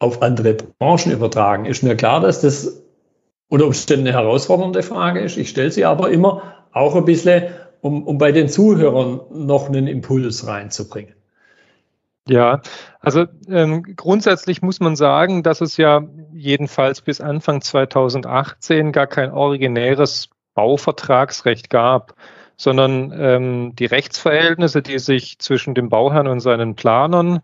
auf 0.00 0.22
andere 0.22 0.54
Branchen 0.54 1.12
übertragen? 1.12 1.66
Ist 1.66 1.84
mir 1.84 1.94
klar, 1.94 2.18
dass 2.18 2.40
das 2.40 2.82
unter 3.48 3.68
Umständen 3.68 4.08
eine 4.08 4.16
herausfordernde 4.16 4.82
Frage 4.82 5.20
ist. 5.20 5.36
Ich 5.36 5.50
stelle 5.50 5.70
sie 5.70 5.84
aber 5.84 6.10
immer 6.10 6.66
auch 6.72 6.96
ein 6.96 7.04
bisschen, 7.04 7.44
um, 7.80 8.02
um 8.02 8.18
bei 8.18 8.32
den 8.32 8.48
Zuhörern 8.48 9.20
noch 9.30 9.68
einen 9.68 9.86
Impuls 9.86 10.48
reinzubringen. 10.48 11.14
Ja, 12.28 12.60
also 13.00 13.26
ähm, 13.48 13.82
grundsätzlich 13.96 14.62
muss 14.62 14.78
man 14.78 14.94
sagen, 14.94 15.42
dass 15.42 15.60
es 15.60 15.76
ja 15.76 16.02
jedenfalls 16.32 17.00
bis 17.00 17.20
Anfang 17.20 17.60
2018 17.60 18.92
gar 18.92 19.08
kein 19.08 19.32
originäres 19.32 20.30
Bauvertragsrecht 20.54 21.68
gab, 21.68 22.14
sondern 22.56 23.12
ähm, 23.18 23.74
die 23.74 23.86
Rechtsverhältnisse, 23.86 24.82
die 24.82 25.00
sich 25.00 25.40
zwischen 25.40 25.74
dem 25.74 25.88
Bauherrn 25.88 26.28
und 26.28 26.38
seinen 26.38 26.76
Planern 26.76 27.40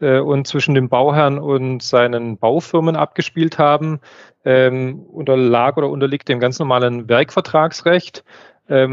äh, 0.00 0.18
und 0.18 0.46
zwischen 0.46 0.74
dem 0.74 0.88
Bauherrn 0.88 1.38
und 1.38 1.82
seinen 1.82 2.38
Baufirmen 2.38 2.96
abgespielt 2.96 3.58
haben, 3.58 4.00
ähm, 4.46 5.00
unterlag 5.00 5.76
oder 5.76 5.90
unterliegt 5.90 6.28
dem 6.28 6.40
ganz 6.40 6.58
normalen 6.58 7.06
Werkvertragsrecht 7.08 8.24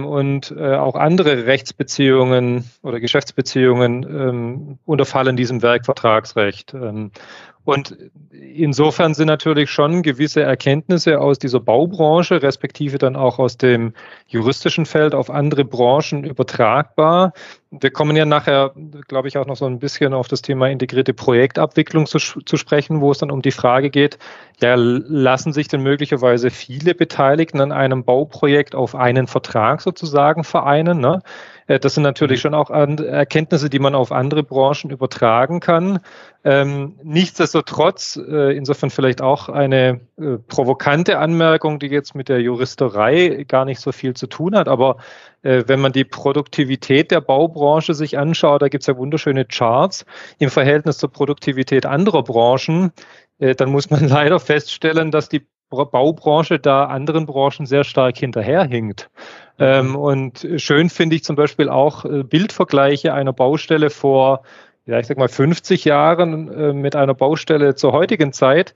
und 0.06 0.52
äh, 0.58 0.76
auch 0.76 0.96
andere 0.96 1.46
Rechtsbeziehungen 1.46 2.70
oder 2.82 3.00
Geschäftsbeziehungen 3.00 4.04
ähm, 4.04 4.80
unterfallen 4.86 5.38
diesem 5.38 5.62
Werkvertragsrecht. 5.62 6.74
Und 7.66 7.96
insofern 8.32 9.14
sind 9.14 9.28
natürlich 9.28 9.70
schon 9.70 10.02
gewisse 10.02 10.42
Erkenntnisse 10.42 11.20
aus 11.20 11.38
dieser 11.38 11.60
Baubranche, 11.60 12.42
respektive 12.42 12.98
dann 12.98 13.16
auch 13.16 13.38
aus 13.38 13.58
dem 13.58 13.94
juristischen 14.28 14.86
Feld 14.86 15.14
auf 15.14 15.30
andere 15.30 15.66
Branchen 15.66 16.24
übertragbar. 16.24 17.34
Wir 17.70 17.92
kommen 17.92 18.16
ja 18.16 18.26
nachher, 18.26 18.74
glaube 19.08 19.28
ich, 19.28 19.38
auch 19.38 19.46
noch 19.46 19.58
so 19.58 19.66
ein 19.66 19.78
bisschen 19.78 20.14
auf 20.14 20.28
das 20.28 20.42
Thema 20.42 20.70
integrierte 20.70 21.14
Projektabwicklung 21.14 22.08
zu, 22.08 22.18
zu 22.18 22.58
sprechen, 22.58 23.02
wo 23.02 23.12
es 23.12 23.20
dann 23.20 23.30
um 23.30 23.42
die 23.42 23.52
Frage 23.52 23.90
geht, 23.92 24.18
ja, 24.62 24.74
lassen 24.76 25.54
sich 25.54 25.68
denn 25.68 25.84
möglicherweise 25.84 26.50
viele 26.50 26.96
Beteiligten 26.96 27.62
an 27.62 27.72
einem 27.72 28.04
Bauprojekt 28.04 28.74
auf 28.74 28.96
einen 28.96 29.28
Vertrag 29.28 29.82
sozusagen 29.82 30.44
vereinen? 30.44 31.00
Ne? 31.00 31.22
Äh, 31.70 31.80
das 31.80 31.94
sind 31.94 32.04
natürlich 32.04 32.40
mhm. 32.40 32.42
schon 32.42 32.54
auch 32.56 32.70
Erkenntnisse, 32.70 33.70
die 33.70 33.80
man 33.80 33.96
auf 33.96 34.12
andere 34.12 34.44
Branchen 34.44 34.90
übertragen 34.90 35.62
kann. 35.62 36.00
Ähm, 36.44 36.96
nichtsdestotrotz, 37.04 38.18
äh, 38.18 38.56
insofern 38.58 38.90
vielleicht 38.90 39.22
auch 39.22 39.48
eine 39.48 40.02
äh, 40.18 40.38
provokante 40.48 41.20
Anmerkung, 41.20 41.80
die 41.80 41.88
jetzt 41.88 42.16
mit 42.16 42.28
der 42.28 42.42
Juristerei 42.42 43.46
gar 43.48 43.66
nicht 43.66 43.80
so 43.80 43.92
viel 43.92 44.14
zu 44.16 44.28
tun 44.28 44.56
hat, 44.56 44.68
aber 44.68 44.98
wenn 45.42 45.80
man 45.80 45.94
die 45.94 46.04
Produktivität 46.04 47.12
der 47.12 47.22
Baubranche 47.22 47.94
sich 47.94 48.18
anschaut, 48.18 48.62
da 48.62 48.68
gibt 48.68 48.84
es 48.84 48.88
ja 48.88 48.98
wunderschöne 48.98 49.46
Charts 49.46 50.06
im 50.38 50.50
Verhältnis 50.50 50.98
zur 50.98 51.14
Produktivität 51.14 51.86
anderer 51.86 52.24
Branchen, 52.24 52.92
dann 53.38 53.70
muss 53.70 53.90
man 53.90 54.06
leider 54.10 54.42
feststellen, 54.42 55.12
dass 55.12 55.30
die 55.30 55.48
Baubranche 55.70 56.60
da 56.60 56.86
anderen 56.86 57.26
Branchen 57.26 57.66
sehr 57.66 57.84
stark 57.84 58.18
hinterherhinkt. 58.18 59.10
Ähm, 59.60 59.96
und 59.96 60.48
schön 60.58 60.90
finde 60.90 61.18
ich 61.18 61.24
zum 61.24 61.36
Beispiel 61.36 61.70
auch 61.70 62.06
äh, 62.06 62.24
Bildvergleiche 62.24 63.14
einer 63.14 63.34
Baustelle 63.34 63.90
vor, 63.90 64.44
ja, 64.86 65.00
ich 65.00 65.08
sag 65.08 65.18
mal 65.18 65.28
50 65.28 65.86
Jahren 65.86 66.52
äh, 66.52 66.74
mit 66.74 66.96
einer 66.96 67.14
Baustelle 67.14 67.76
zur 67.76 67.92
heutigen 67.92 68.32
Zeit. 68.32 68.74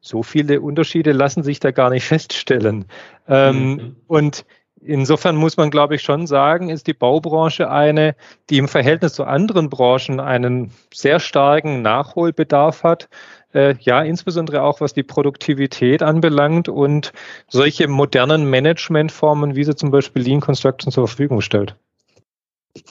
So 0.00 0.22
viele 0.22 0.60
Unterschiede 0.60 1.12
lassen 1.12 1.42
sich 1.42 1.58
da 1.58 1.70
gar 1.70 1.90
nicht 1.90 2.04
feststellen. 2.06 2.84
Ähm, 3.26 3.68
mhm. 3.68 3.96
Und 4.06 4.44
insofern 4.80 5.36
muss 5.36 5.56
man, 5.56 5.70
glaube 5.70 5.96
ich, 5.96 6.02
schon 6.02 6.26
sagen, 6.26 6.68
ist 6.68 6.86
die 6.86 6.94
Baubranche 6.94 7.70
eine, 7.70 8.14
die 8.50 8.58
im 8.58 8.68
Verhältnis 8.68 9.14
zu 9.14 9.24
anderen 9.24 9.70
Branchen 9.70 10.20
einen 10.20 10.70
sehr 10.92 11.18
starken 11.18 11.82
Nachholbedarf 11.82 12.84
hat 12.84 13.08
äh, 13.56 13.74
ja, 13.80 14.02
insbesondere 14.02 14.62
auch 14.62 14.80
was 14.80 14.92
die 14.92 15.02
Produktivität 15.02 16.02
anbelangt 16.02 16.68
und 16.68 17.12
solche 17.48 17.88
modernen 17.88 18.48
Managementformen, 18.50 19.56
wie 19.56 19.64
sie 19.64 19.74
zum 19.74 19.90
Beispiel 19.90 20.22
Lean 20.22 20.40
Construction 20.40 20.92
zur 20.92 21.08
Verfügung 21.08 21.40
stellt. 21.40 21.74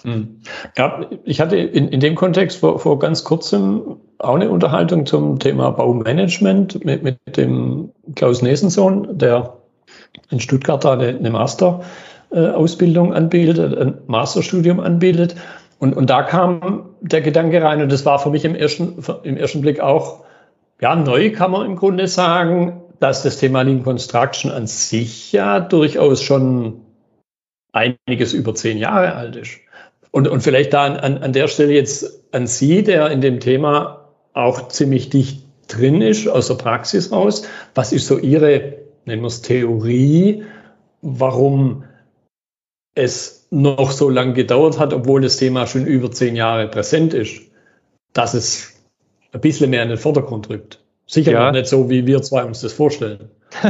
Hm. 0.01 0.41
Ja, 0.75 1.05
ich 1.23 1.39
hatte 1.39 1.57
in, 1.57 1.89
in 1.89 1.99
dem 1.99 2.15
Kontext 2.15 2.59
vor, 2.59 2.79
vor 2.79 2.97
ganz 2.97 3.23
kurzem 3.23 3.97
auch 4.17 4.35
eine 4.35 4.49
Unterhaltung 4.49 5.05
zum 5.05 5.37
Thema 5.37 5.69
Baumanagement 5.71 6.83
mit, 6.83 7.03
mit 7.03 7.19
dem 7.37 7.91
Klaus 8.15 8.41
Nesensohn, 8.41 9.17
der 9.17 9.57
in 10.31 10.39
Stuttgart 10.39 10.83
da 10.83 10.93
eine, 10.93 11.09
eine 11.09 11.29
Master-Ausbildung 11.29 13.13
anbietet, 13.13 13.77
ein 13.77 13.99
Masterstudium 14.07 14.79
anbietet. 14.79 15.35
Und, 15.77 15.95
und 15.95 16.09
da 16.09 16.23
kam 16.23 16.89
der 17.01 17.21
Gedanke 17.21 17.61
rein, 17.61 17.81
und 17.81 17.91
das 17.91 18.05
war 18.05 18.17
für 18.17 18.31
mich 18.31 18.45
im 18.45 18.55
ersten, 18.55 19.03
im 19.23 19.37
ersten 19.37 19.61
Blick 19.61 19.81
auch 19.81 20.23
ja, 20.81 20.95
neu 20.95 21.31
kann 21.31 21.51
man 21.51 21.65
im 21.65 21.75
Grunde 21.75 22.07
sagen, 22.07 22.81
dass 22.99 23.23
das 23.23 23.37
Thema 23.37 23.61
Lean 23.61 23.83
Construction 23.83 24.51
an 24.51 24.67
sich 24.67 25.31
ja 25.31 25.59
durchaus 25.59 26.21
schon 26.21 26.81
einiges 27.71 28.33
über 28.33 28.55
zehn 28.55 28.77
Jahre 28.77 29.15
alt 29.15 29.35
ist. 29.35 29.59
Und, 30.11 30.27
und 30.27 30.41
vielleicht 30.41 30.73
da 30.73 30.85
an, 30.85 31.17
an 31.17 31.33
der 31.33 31.47
Stelle 31.47 31.73
jetzt 31.73 32.23
an 32.33 32.47
Sie, 32.47 32.83
der 32.83 33.11
in 33.11 33.21
dem 33.21 33.39
Thema 33.41 34.09
auch 34.33 34.69
ziemlich 34.69 35.09
dicht 35.09 35.45
drin 35.67 36.01
ist, 36.01 36.27
aus 36.27 36.47
der 36.47 36.55
Praxis 36.55 37.11
raus. 37.11 37.47
Was 37.73 37.91
ist 37.91 38.07
so 38.07 38.17
Ihre, 38.17 38.77
nennen 39.05 39.21
wir 39.21 39.27
es 39.27 39.41
Theorie, 39.41 40.45
warum 41.01 41.83
es 42.95 43.47
noch 43.51 43.91
so 43.91 44.09
lange 44.09 44.33
gedauert 44.33 44.79
hat, 44.79 44.93
obwohl 44.93 45.21
das 45.21 45.37
Thema 45.37 45.67
schon 45.67 45.85
über 45.85 46.11
zehn 46.11 46.35
Jahre 46.35 46.67
präsent 46.67 47.13
ist, 47.13 47.41
dass 48.13 48.33
es 48.33 48.74
ein 49.35 49.41
bisschen 49.41 49.69
mehr 49.69 49.83
in 49.83 49.89
den 49.89 49.97
Vordergrund 49.97 50.49
rückt. 50.49 50.79
Sicher 51.07 51.33
ja. 51.33 51.51
nicht 51.51 51.67
so, 51.67 51.89
wie 51.89 52.07
wir 52.07 52.21
zwei 52.23 52.43
uns 52.43 52.61
das 52.61 52.73
vorstellen. 52.73 53.29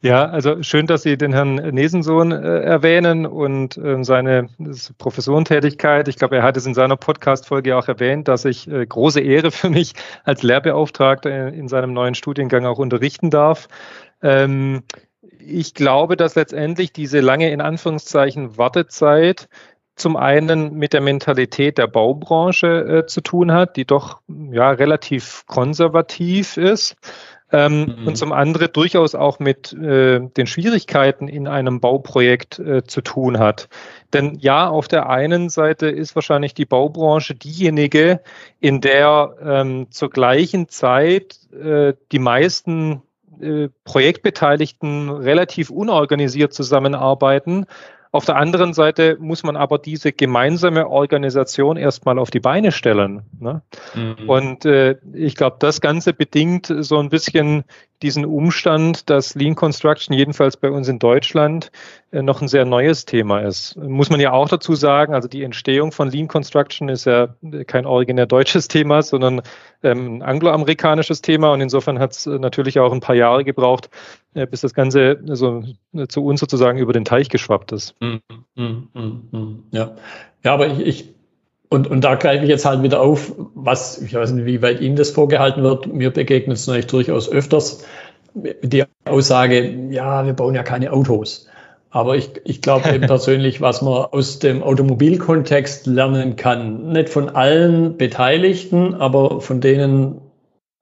ja, 0.00 0.24
also 0.24 0.62
schön, 0.62 0.86
dass 0.86 1.02
Sie 1.02 1.18
den 1.18 1.34
Herrn 1.34 1.56
Nesensohn 1.56 2.32
äh, 2.32 2.60
erwähnen 2.60 3.26
und 3.26 3.76
äh, 3.76 4.02
seine 4.02 4.48
Professorentätigkeit. 4.96 6.08
Ich 6.08 6.16
glaube, 6.16 6.36
er 6.36 6.42
hat 6.44 6.56
es 6.56 6.64
in 6.64 6.72
seiner 6.72 6.96
Podcast-Folge 6.96 7.76
auch 7.76 7.88
erwähnt, 7.88 8.28
dass 8.28 8.46
ich 8.46 8.70
äh, 8.70 8.86
große 8.86 9.20
Ehre 9.20 9.50
für 9.50 9.68
mich 9.68 9.92
als 10.24 10.42
Lehrbeauftragter 10.42 11.48
in 11.48 11.68
seinem 11.68 11.92
neuen 11.92 12.14
Studiengang 12.14 12.64
auch 12.64 12.78
unterrichten 12.78 13.28
darf. 13.28 13.68
Ähm, 14.22 14.84
ich 15.38 15.74
glaube, 15.74 16.16
dass 16.16 16.34
letztendlich 16.34 16.92
diese 16.92 17.20
lange 17.20 17.50
in 17.50 17.60
Anführungszeichen 17.60 18.56
Wartezeit 18.56 19.48
zum 19.98 20.16
einen 20.16 20.74
mit 20.74 20.92
der 20.92 21.00
Mentalität 21.00 21.78
der 21.78 21.86
Baubranche 21.86 22.66
äh, 22.66 23.06
zu 23.06 23.20
tun 23.20 23.52
hat, 23.52 23.76
die 23.76 23.84
doch 23.84 24.20
ja 24.50 24.70
relativ 24.70 25.44
konservativ 25.46 26.56
ist. 26.56 26.96
Ähm, 27.50 27.96
mhm. 27.98 28.08
Und 28.08 28.16
zum 28.16 28.32
anderen 28.32 28.70
durchaus 28.72 29.14
auch 29.14 29.38
mit 29.38 29.72
äh, 29.72 30.20
den 30.20 30.46
Schwierigkeiten 30.46 31.28
in 31.28 31.48
einem 31.48 31.80
Bauprojekt 31.80 32.58
äh, 32.58 32.84
zu 32.84 33.00
tun 33.00 33.38
hat. 33.38 33.70
Denn 34.12 34.36
ja, 34.38 34.68
auf 34.68 34.86
der 34.86 35.08
einen 35.08 35.48
Seite 35.48 35.86
ist 35.88 36.14
wahrscheinlich 36.14 36.52
die 36.52 36.66
Baubranche 36.66 37.34
diejenige, 37.34 38.20
in 38.60 38.82
der 38.82 39.34
ähm, 39.42 39.86
zur 39.90 40.10
gleichen 40.10 40.68
Zeit 40.68 41.38
äh, 41.54 41.94
die 42.12 42.18
meisten 42.18 43.02
äh, 43.40 43.68
Projektbeteiligten 43.84 45.08
relativ 45.08 45.70
unorganisiert 45.70 46.52
zusammenarbeiten 46.52 47.64
auf 48.18 48.24
der 48.24 48.34
anderen 48.34 48.74
Seite 48.74 49.16
muss 49.20 49.44
man 49.44 49.54
aber 49.54 49.78
diese 49.78 50.12
gemeinsame 50.12 50.88
Organisation 50.88 51.76
erstmal 51.76 52.18
auf 52.18 52.32
die 52.32 52.40
Beine 52.40 52.72
stellen. 52.72 53.22
Ne? 53.38 53.62
Mhm. 53.94 54.28
Und 54.28 54.64
äh, 54.64 54.96
ich 55.12 55.36
glaube, 55.36 55.58
das 55.60 55.80
Ganze 55.80 56.12
bedingt 56.12 56.66
so 56.66 56.98
ein 56.98 57.10
bisschen 57.10 57.62
diesen 58.02 58.24
Umstand, 58.24 59.10
dass 59.10 59.34
Lean 59.34 59.54
Construction 59.54 60.14
jedenfalls 60.14 60.56
bei 60.56 60.70
uns 60.70 60.88
in 60.88 60.98
Deutschland 60.98 61.70
äh, 62.12 62.22
noch 62.22 62.40
ein 62.40 62.48
sehr 62.48 62.64
neues 62.64 63.04
Thema 63.04 63.40
ist. 63.40 63.76
Muss 63.76 64.10
man 64.10 64.20
ja 64.20 64.32
auch 64.32 64.48
dazu 64.48 64.74
sagen, 64.74 65.14
also 65.14 65.28
die 65.28 65.42
Entstehung 65.42 65.90
von 65.90 66.10
Lean 66.10 66.28
Construction 66.28 66.88
ist 66.88 67.06
ja 67.06 67.34
kein 67.66 67.86
originär 67.86 68.26
deutsches 68.26 68.68
Thema, 68.68 69.02
sondern 69.02 69.42
ähm, 69.82 70.16
ein 70.16 70.22
angloamerikanisches 70.22 71.22
Thema 71.22 71.52
und 71.52 71.60
insofern 71.60 71.98
hat 71.98 72.12
es 72.12 72.26
äh, 72.26 72.38
natürlich 72.38 72.78
auch 72.78 72.92
ein 72.92 73.00
paar 73.00 73.16
Jahre 73.16 73.44
gebraucht, 73.44 73.90
äh, 74.34 74.46
bis 74.46 74.60
das 74.60 74.74
Ganze 74.74 75.20
so, 75.24 75.64
zu 76.08 76.24
uns 76.24 76.40
sozusagen 76.40 76.78
über 76.78 76.92
den 76.92 77.04
Teich 77.04 77.28
geschwappt 77.28 77.72
ist. 77.72 77.96
Mm, 78.00 78.16
mm, 78.54 78.88
mm, 78.92 79.64
ja. 79.72 79.96
ja, 80.44 80.54
aber 80.54 80.68
ich, 80.68 80.80
ich 80.80 81.17
und, 81.68 81.86
und 81.86 82.02
da 82.02 82.14
greife 82.14 82.44
ich 82.44 82.50
jetzt 82.50 82.64
halt 82.64 82.82
wieder 82.82 83.00
auf, 83.00 83.32
was, 83.54 84.00
ich 84.00 84.14
weiß 84.14 84.32
nicht, 84.32 84.46
wie 84.46 84.62
weit 84.62 84.80
Ihnen 84.80 84.96
das 84.96 85.10
vorgehalten 85.10 85.62
wird. 85.62 85.86
Mir 85.86 86.10
begegnet 86.10 86.56
es 86.56 86.66
natürlich 86.66 86.86
durchaus 86.86 87.30
öfters 87.30 87.84
die 88.34 88.84
Aussage, 89.04 89.88
ja, 89.90 90.26
wir 90.26 90.32
bauen 90.34 90.54
ja 90.54 90.62
keine 90.62 90.92
Autos. 90.92 91.48
Aber 91.90 92.16
ich, 92.16 92.30
ich 92.44 92.60
glaube 92.60 92.90
eben 92.90 93.06
persönlich, 93.06 93.60
was 93.60 93.82
man 93.82 94.04
aus 94.04 94.38
dem 94.38 94.62
Automobilkontext 94.62 95.86
lernen 95.86 96.36
kann, 96.36 96.90
nicht 96.92 97.08
von 97.08 97.30
allen 97.30 97.96
Beteiligten, 97.96 98.94
aber 98.94 99.40
von 99.40 99.60
denen, 99.60 100.20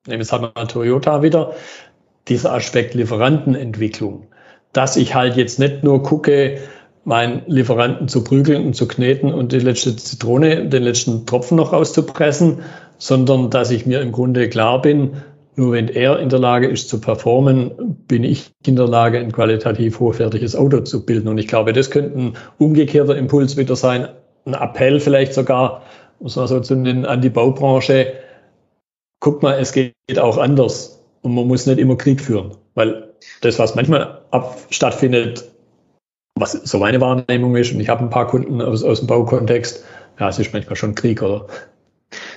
nehmen 0.07 0.19
wir 0.19 0.21
es 0.21 0.33
halt 0.33 0.55
mal 0.55 0.67
Toyota 0.67 1.23
wieder, 1.23 1.55
dieser 2.29 2.53
Aspekt 2.53 2.95
Lieferantenentwicklung. 2.95 4.27
Dass 4.73 4.97
ich 4.97 5.15
halt 5.15 5.37
jetzt 5.37 5.59
nicht 5.59 5.85
nur 5.85 6.03
gucke, 6.03 6.59
meinen 7.07 7.43
Lieferanten 7.47 8.09
zu 8.09 8.25
prügeln 8.25 8.67
und 8.67 8.75
zu 8.75 8.89
kneten 8.89 9.33
und 9.33 9.53
die 9.53 9.61
letzte 9.61 9.95
Zitrone, 9.95 10.67
den 10.69 10.83
letzten 10.83 11.25
Tropfen 11.25 11.57
noch 11.57 11.73
rauszupressen, 11.73 12.63
sondern 12.99 13.49
dass 13.49 13.71
ich 13.71 13.87
mir 13.87 14.01
im 14.01 14.11
Grunde 14.11 14.49
klar 14.49 14.83
bin, 14.83 15.23
nur 15.55 15.73
wenn 15.73 15.89
er 15.89 16.19
in 16.19 16.29
der 16.31 16.41
Lage 16.41 16.67
ist 16.67 16.89
zu 16.89 17.01
performen, 17.01 17.71
bin 18.09 18.25
ich 18.25 18.51
in 18.67 18.75
der 18.75 18.89
Lage, 18.89 19.21
ein 19.21 19.31
qualitativ 19.31 20.01
hochwertiges 20.01 20.57
Auto 20.57 20.81
zu 20.81 21.07
bilden. 21.07 21.29
Und 21.29 21.39
ich 21.39 21.47
glaube, 21.47 21.73
das 21.73 21.93
könnte 21.93 22.19
ein 22.19 22.33
umgekehrter 22.59 23.17
Impuls 23.17 23.57
wieder 23.57 23.77
sein, 23.77 24.09
ein 24.45 24.55
Appell 24.55 24.99
vielleicht 24.99 25.33
sogar, 25.33 25.83
muss 26.19 26.35
man 26.35 26.49
so 26.49 26.59
zu 26.59 26.75
nennen, 26.75 27.07
an 27.07 27.21
die 27.21 27.31
Baubranche. 27.31 28.15
Guck 29.21 29.45
mal, 29.45 29.59
es 29.61 29.73
geht 29.73 29.95
auch 30.19 30.39
anders. 30.39 31.05
Und 31.23 31.35
man 31.35 31.47
muss 31.47 31.67
nicht 31.67 31.79
immer 31.79 31.97
Krieg 31.97 32.21
führen, 32.21 32.57
weil 32.75 33.15
das, 33.43 33.61
was 33.61 33.77
manchmal 33.77 34.23
ab, 34.33 34.59
stattfindet, 34.71 35.45
was 36.37 36.53
so 36.53 36.79
meine 36.79 37.01
Wahrnehmung 37.01 37.57
ist, 37.57 37.73
und 37.73 37.81
ich 37.81 37.89
habe 37.89 38.05
ein 38.05 38.11
paar 38.11 38.27
Kunden 38.27 38.61
aus, 38.63 38.85
aus 38.85 39.01
dem 39.01 39.09
Baukontext, 39.09 39.85
ja, 40.21 40.29
es 40.29 40.39
ist 40.39 40.53
manchmal 40.53 40.77
schon 40.77 40.95
Krieg, 40.95 41.23
oder? 41.23 41.47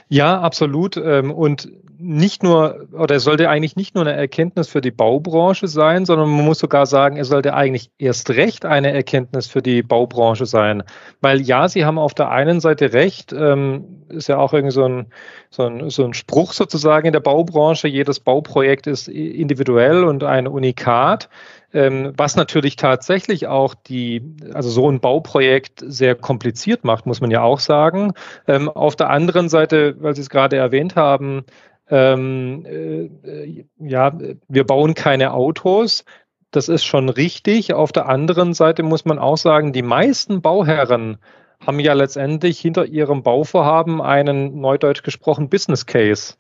Ja, 0.08 0.40
absolut. 0.40 0.98
Ähm, 0.98 1.32
und 1.32 1.70
nicht 2.02 2.44
nur, 2.44 2.88
oder 2.94 3.16
es 3.16 3.26
sollte 3.26 3.50
eigentlich 3.50 3.76
nicht 3.76 3.94
nur 3.94 4.06
eine 4.06 4.16
Erkenntnis 4.16 4.70
für 4.70 4.80
die 4.80 4.90
Baubranche 4.90 5.68
sein, 5.68 6.06
sondern 6.06 6.30
man 6.30 6.46
muss 6.46 6.60
sogar 6.60 6.86
sagen, 6.86 7.18
es 7.18 7.28
sollte 7.28 7.54
eigentlich 7.54 7.92
erst 7.98 8.30
recht 8.30 8.66
eine 8.66 8.94
Erkenntnis 8.94 9.48
für 9.48 9.62
die 9.62 9.84
Baubranche 9.84 10.46
sein. 10.46 10.84
Weil 11.20 11.42
ja, 11.42 11.68
Sie 11.68 11.84
haben 11.84 12.00
auf 12.00 12.14
der 12.14 12.32
einen 12.32 12.62
Seite 12.62 12.94
recht, 12.94 13.34
ähm, 13.34 14.06
ist 14.08 14.30
ja 14.30 14.38
auch 14.38 14.54
irgendwie 14.54 14.74
so 14.74 14.86
ein, 14.86 15.08
so, 15.50 15.64
ein, 15.64 15.90
so 15.90 16.06
ein 16.06 16.14
Spruch 16.14 16.54
sozusagen 16.54 17.06
in 17.06 17.14
der 17.14 17.20
Baubranche, 17.20 17.90
jedes 17.90 18.22
Bauprojekt 18.22 18.88
ist 18.88 19.10
individuell 19.10 20.06
und 20.06 20.24
ein 20.24 20.48
Unikat. 20.48 21.28
Ähm, 21.72 22.14
was 22.18 22.36
natürlich 22.36 22.76
tatsächlich 22.78 23.48
auch 23.48 23.76
die, 23.76 24.24
also 24.54 24.70
so 24.70 24.90
ein 24.90 25.00
Bauprojekt 25.00 25.84
sehr 25.86 26.16
kompliziert 26.16 26.84
macht, 26.84 27.06
muss 27.06 27.22
man 27.22 27.30
ja 27.30 27.44
auch 27.44 27.60
sagen. 27.60 28.14
Ähm, 28.48 28.70
auf 28.70 28.96
der 28.96 29.10
anderen 29.10 29.50
Seite, 29.50 29.96
weil 30.00 30.16
Sie 30.16 30.22
es 30.22 30.30
gerade 30.30 30.56
erwähnt 30.56 30.96
haben, 30.96 31.46
ähm, 31.90 32.66
äh, 32.66 33.66
ja, 33.80 34.18
wir 34.48 34.64
bauen 34.66 34.94
keine 34.96 35.34
Autos. 35.34 36.06
Das 36.52 36.70
ist 36.70 36.86
schon 36.86 37.10
richtig. 37.10 37.74
Auf 37.74 37.92
der 37.92 38.08
anderen 38.08 38.54
Seite 38.54 38.82
muss 38.82 39.06
man 39.06 39.20
auch 39.20 39.38
sagen, 39.38 39.74
die 39.74 39.84
meisten 39.84 40.42
Bauherren 40.42 41.18
haben 41.66 41.80
ja 41.80 41.94
letztendlich 41.94 42.60
hinter 42.60 42.86
ihrem 42.86 43.22
Bauvorhaben 43.22 44.02
einen 44.02 44.60
neudeutsch 44.60 45.04
gesprochen 45.04 45.50
Business 45.50 45.86
Case. 45.86 46.36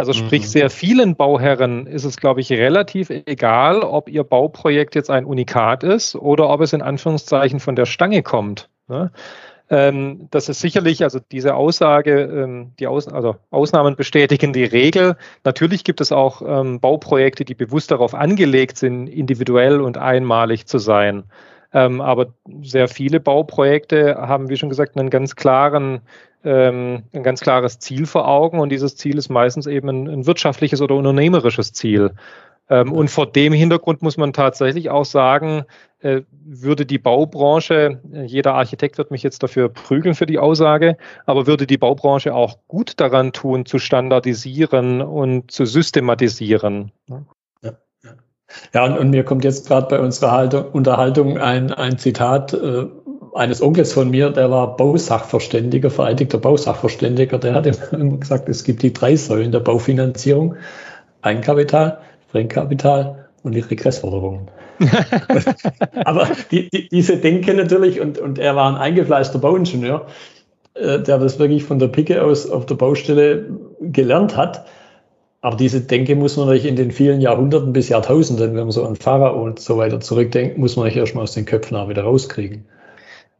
Also 0.00 0.14
sprich, 0.14 0.42
mhm. 0.42 0.46
sehr 0.46 0.70
vielen 0.70 1.14
Bauherren 1.14 1.86
ist 1.86 2.04
es, 2.04 2.16
glaube 2.16 2.40
ich, 2.40 2.50
relativ 2.50 3.10
egal, 3.10 3.82
ob 3.82 4.08
ihr 4.08 4.24
Bauprojekt 4.24 4.94
jetzt 4.94 5.10
ein 5.10 5.26
Unikat 5.26 5.84
ist 5.84 6.16
oder 6.16 6.48
ob 6.48 6.62
es 6.62 6.72
in 6.72 6.80
Anführungszeichen 6.80 7.60
von 7.60 7.76
der 7.76 7.84
Stange 7.84 8.22
kommt. 8.22 8.70
Ne? 8.88 9.10
Ähm, 9.68 10.28
das 10.30 10.48
ist 10.48 10.60
sicherlich, 10.60 11.02
also 11.04 11.20
diese 11.30 11.54
Aussage, 11.54 12.22
ähm, 12.22 12.72
die 12.80 12.86
Aus, 12.86 13.08
also 13.08 13.36
Ausnahmen 13.50 13.94
bestätigen 13.94 14.54
die 14.54 14.64
Regel. 14.64 15.16
Natürlich 15.44 15.84
gibt 15.84 16.00
es 16.00 16.12
auch 16.12 16.40
ähm, 16.40 16.80
Bauprojekte, 16.80 17.44
die 17.44 17.54
bewusst 17.54 17.90
darauf 17.90 18.14
angelegt 18.14 18.78
sind, 18.78 19.06
individuell 19.06 19.82
und 19.82 19.98
einmalig 19.98 20.66
zu 20.66 20.78
sein. 20.78 21.24
Ähm, 21.72 22.00
aber 22.00 22.34
sehr 22.62 22.88
viele 22.88 23.20
Bauprojekte 23.20 24.16
haben, 24.16 24.48
wie 24.48 24.56
schon 24.56 24.68
gesagt, 24.68 24.96
einen 24.96 25.10
ganz 25.10 25.36
klaren, 25.36 26.00
ähm, 26.44 27.04
ein 27.12 27.22
ganz 27.22 27.40
klares 27.40 27.78
Ziel 27.78 28.06
vor 28.06 28.26
Augen 28.26 28.58
und 28.58 28.70
dieses 28.70 28.96
Ziel 28.96 29.18
ist 29.18 29.28
meistens 29.28 29.66
eben 29.66 29.88
ein, 29.88 30.08
ein 30.08 30.26
wirtschaftliches 30.26 30.80
oder 30.80 30.96
unternehmerisches 30.96 31.72
Ziel. 31.72 32.12
Ähm, 32.70 32.92
und 32.92 33.10
vor 33.10 33.26
dem 33.26 33.52
Hintergrund 33.52 34.00
muss 34.00 34.16
man 34.16 34.32
tatsächlich 34.32 34.90
auch 34.90 35.04
sagen, 35.04 35.64
äh, 35.98 36.22
würde 36.30 36.86
die 36.86 36.98
Baubranche, 36.98 38.00
äh, 38.12 38.22
jeder 38.22 38.54
Architekt 38.54 38.96
wird 38.96 39.10
mich 39.10 39.22
jetzt 39.22 39.42
dafür 39.42 39.68
prügeln 39.68 40.14
für 40.14 40.26
die 40.26 40.38
Aussage, 40.38 40.96
aber 41.26 41.46
würde 41.46 41.66
die 41.66 41.78
Baubranche 41.78 42.32
auch 42.32 42.58
gut 42.68 43.00
daran 43.00 43.32
tun, 43.32 43.66
zu 43.66 43.78
standardisieren 43.78 45.02
und 45.02 45.50
zu 45.50 45.66
systematisieren. 45.66 46.92
Ja, 48.74 48.84
und, 48.84 48.98
und, 48.98 49.10
mir 49.10 49.24
kommt 49.24 49.44
jetzt 49.44 49.66
gerade 49.66 49.86
bei 49.88 50.00
unserer 50.00 50.32
Haltung, 50.32 50.64
Unterhaltung 50.72 51.38
ein, 51.38 51.72
ein 51.72 51.98
Zitat 51.98 52.52
äh, 52.52 52.86
eines 53.34 53.62
Onkels 53.62 53.92
von 53.92 54.10
mir, 54.10 54.30
der 54.30 54.50
war 54.50 54.76
Bausachverständiger, 54.76 55.90
vereidigter 55.90 56.38
Bausachverständiger, 56.38 57.38
der 57.38 57.54
hat 57.54 57.66
immer 57.92 58.16
gesagt, 58.16 58.48
es 58.48 58.64
gibt 58.64 58.82
die 58.82 58.92
drei 58.92 59.16
Säulen 59.16 59.52
der 59.52 59.60
Baufinanzierung. 59.60 60.56
Eigenkapital, 61.22 61.98
Fremdkapital 62.30 63.28
und 63.42 63.54
die 63.54 63.60
Regressforderungen. 63.60 64.48
Aber 66.04 66.28
die, 66.50 66.70
die, 66.70 66.88
diese 66.88 67.18
Denke 67.18 67.54
natürlich, 67.54 68.00
und, 68.00 68.18
und 68.18 68.38
er 68.38 68.56
war 68.56 68.70
ein 68.70 68.80
eingefleißter 68.80 69.38
Bauingenieur, 69.38 70.06
äh, 70.74 71.00
der 71.00 71.18
das 71.18 71.38
wirklich 71.38 71.64
von 71.64 71.78
der 71.78 71.88
Picke 71.88 72.22
aus 72.22 72.48
auf 72.48 72.66
der 72.66 72.76
Baustelle 72.76 73.50
gelernt 73.80 74.36
hat. 74.36 74.64
Aber 75.42 75.56
diese 75.56 75.80
Denke 75.80 76.16
muss 76.16 76.36
man 76.36 76.46
natürlich 76.46 76.68
in 76.68 76.76
den 76.76 76.90
vielen 76.90 77.20
Jahrhunderten 77.20 77.72
bis 77.72 77.88
Jahrtausenden, 77.88 78.54
wenn 78.54 78.64
man 78.64 78.70
so 78.72 78.84
an 78.84 78.96
Pharao 78.96 79.42
und 79.42 79.58
so 79.58 79.78
weiter 79.78 80.00
zurückdenkt, 80.00 80.58
muss 80.58 80.76
man 80.76 80.84
natürlich 80.84 81.00
erstmal 81.00 81.24
aus 81.24 81.32
den 81.32 81.46
Köpfen 81.46 81.76
auch 81.76 81.88
wieder 81.88 82.02
rauskriegen. 82.02 82.66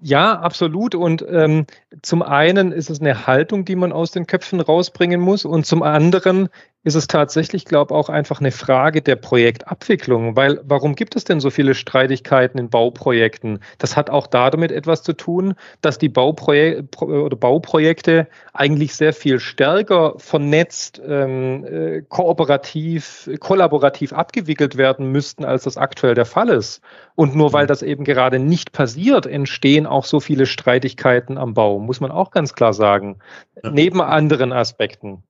Ja, 0.03 0.41
absolut. 0.41 0.95
Und 0.95 1.25
ähm, 1.29 1.67
zum 2.01 2.23
einen 2.23 2.73
ist 2.73 2.89
es 2.89 3.03
eine 3.03 3.27
Haltung, 3.27 3.67
die 3.67 3.77
man 3.77 3.93
aus 3.93 4.13
den 4.13 4.27
Köpfen 4.27 4.61
rausbringen 4.61 5.21
muss. 5.21 5.45
Und 5.45 5.67
zum 5.67 5.83
anderen 5.83 6.49
ist 6.83 6.95
es 6.95 7.07
tatsächlich, 7.07 7.67
glaube 7.67 7.93
ich, 7.93 7.97
auch 7.97 8.09
einfach 8.09 8.41
eine 8.41 8.53
Frage 8.53 9.03
der 9.03 9.17
Projektabwicklung. 9.17 10.35
Weil 10.35 10.61
warum 10.65 10.95
gibt 10.95 11.15
es 11.15 11.25
denn 11.25 11.39
so 11.39 11.51
viele 11.51 11.75
Streitigkeiten 11.75 12.59
in 12.59 12.71
Bauprojekten? 12.71 13.61
Das 13.79 13.97
hat 13.97 14.09
auch 14.09 14.27
damit 14.27 14.73
etwas 14.73 15.03
zu 15.03 15.13
tun, 15.13 15.55
dass 15.83 15.99
die 15.99 16.09
Bauprojek 16.09 16.91
Bauprojekte 16.91 18.29
eigentlich 18.55 18.95
sehr 18.95 19.13
viel 19.13 19.41
stärker 19.41 20.15
vernetzt, 20.17 21.03
ähm, 21.07 21.65
äh, 21.65 22.03
kooperativ, 22.09 23.29
kollaborativ 23.41 24.15
abgewickelt 24.15 24.79
werden 24.79 25.13
müssten, 25.13 25.45
als 25.45 25.65
das 25.65 25.77
aktuell 25.77 26.15
der 26.15 26.25
Fall 26.25 26.49
ist. 26.49 26.81
Und 27.15 27.37
nur 27.37 27.53
weil 27.53 27.65
mhm. 27.65 27.69
das 27.69 27.83
eben 27.83 28.05
gerade 28.05 28.39
nicht 28.39 28.73
passiert, 28.73 29.27
entstehen 29.27 29.87
auch 29.87 30.07
so 30.07 30.21
viele 30.21 30.47
Streitigkeiten 30.47 31.37
am 31.37 31.53
Bau, 31.53 31.79
muss 31.79 32.01
man 32.01 32.11
auch 32.11 32.31
ganz 32.31 32.55
klar 32.55 32.73
sagen. 32.73 33.19
Ja. 33.63 33.71
Neben 33.71 34.01
anderen 34.01 34.53
Aspekten. 34.53 35.23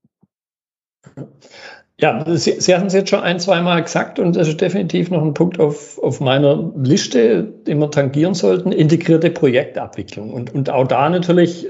Ja, 2.00 2.24
Sie, 2.26 2.60
Sie 2.60 2.74
hatten 2.74 2.86
es 2.86 2.94
jetzt 2.94 3.10
schon 3.10 3.20
ein, 3.20 3.38
zwei 3.40 3.60
Mal 3.60 3.82
gesagt 3.82 4.18
und 4.18 4.34
das 4.34 4.48
ist 4.48 4.60
definitiv 4.60 5.10
noch 5.10 5.22
ein 5.22 5.34
Punkt 5.34 5.60
auf, 5.60 5.98
auf 5.98 6.20
meiner 6.20 6.72
Liste, 6.76 7.42
den 7.42 7.78
wir 7.78 7.90
tangieren 7.90 8.32
sollten, 8.32 8.72
integrierte 8.72 9.30
Projektabwicklung. 9.30 10.32
Und, 10.32 10.54
und 10.54 10.70
auch 10.70 10.86
da 10.86 11.10
natürlich 11.10 11.68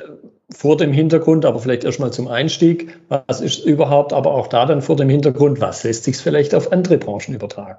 vor 0.52 0.76
dem 0.76 0.92
Hintergrund, 0.92 1.44
aber 1.44 1.58
vielleicht 1.58 1.84
erstmal 1.84 2.12
zum 2.12 2.28
Einstieg, 2.28 2.96
was 3.08 3.40
ist 3.40 3.64
überhaupt, 3.64 4.12
aber 4.12 4.32
auch 4.32 4.46
da 4.46 4.66
dann 4.66 4.82
vor 4.82 4.96
dem 4.96 5.08
Hintergrund, 5.08 5.60
was 5.60 5.82
lässt 5.82 6.04
sich 6.04 6.16
vielleicht 6.16 6.54
auf 6.54 6.70
andere 6.70 6.98
Branchen 6.98 7.34
übertragen? 7.34 7.78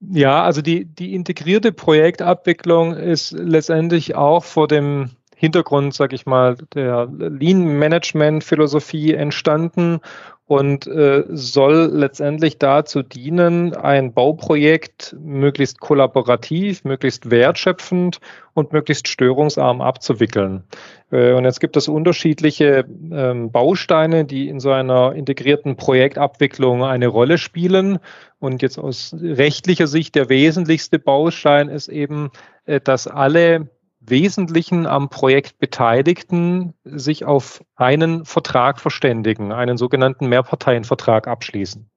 Ja, 0.00 0.42
also 0.42 0.62
die, 0.62 0.84
die 0.84 1.14
integrierte 1.14 1.72
Projektabwicklung 1.72 2.94
ist 2.94 3.32
letztendlich 3.32 4.16
auch 4.16 4.42
vor 4.44 4.66
dem 4.66 5.10
Hintergrund, 5.42 5.92
sage 5.92 6.14
ich 6.14 6.24
mal, 6.24 6.56
der 6.72 7.08
Lean-Management-Philosophie 7.10 9.12
entstanden 9.12 9.98
und 10.46 10.86
äh, 10.86 11.24
soll 11.30 11.90
letztendlich 11.92 12.58
dazu 12.58 13.02
dienen, 13.02 13.74
ein 13.74 14.14
Bauprojekt 14.14 15.16
möglichst 15.18 15.80
kollaborativ, 15.80 16.84
möglichst 16.84 17.32
wertschöpfend 17.32 18.20
und 18.54 18.72
möglichst 18.72 19.08
störungsarm 19.08 19.80
abzuwickeln. 19.80 20.62
Äh, 21.10 21.32
und 21.32 21.44
jetzt 21.44 21.58
gibt 21.58 21.76
es 21.76 21.88
unterschiedliche 21.88 22.84
ähm, 23.10 23.50
Bausteine, 23.50 24.24
die 24.24 24.48
in 24.48 24.60
so 24.60 24.70
einer 24.70 25.12
integrierten 25.12 25.74
Projektabwicklung 25.74 26.84
eine 26.84 27.08
Rolle 27.08 27.36
spielen. 27.36 27.98
Und 28.38 28.62
jetzt 28.62 28.78
aus 28.78 29.12
rechtlicher 29.20 29.88
Sicht 29.88 30.14
der 30.14 30.28
wesentlichste 30.28 31.00
Baustein 31.00 31.68
ist 31.68 31.88
eben, 31.88 32.30
äh, 32.64 32.80
dass 32.80 33.08
alle 33.08 33.68
Wesentlichen 34.04 34.86
am 34.86 35.08
Projekt 35.08 35.58
Beteiligten 35.58 36.74
sich 36.84 37.24
auf 37.24 37.64
einen 37.76 38.24
Vertrag 38.24 38.80
verständigen, 38.80 39.52
einen 39.52 39.76
sogenannten 39.76 40.28
Mehrparteienvertrag 40.28 41.28
abschließen. 41.28 41.88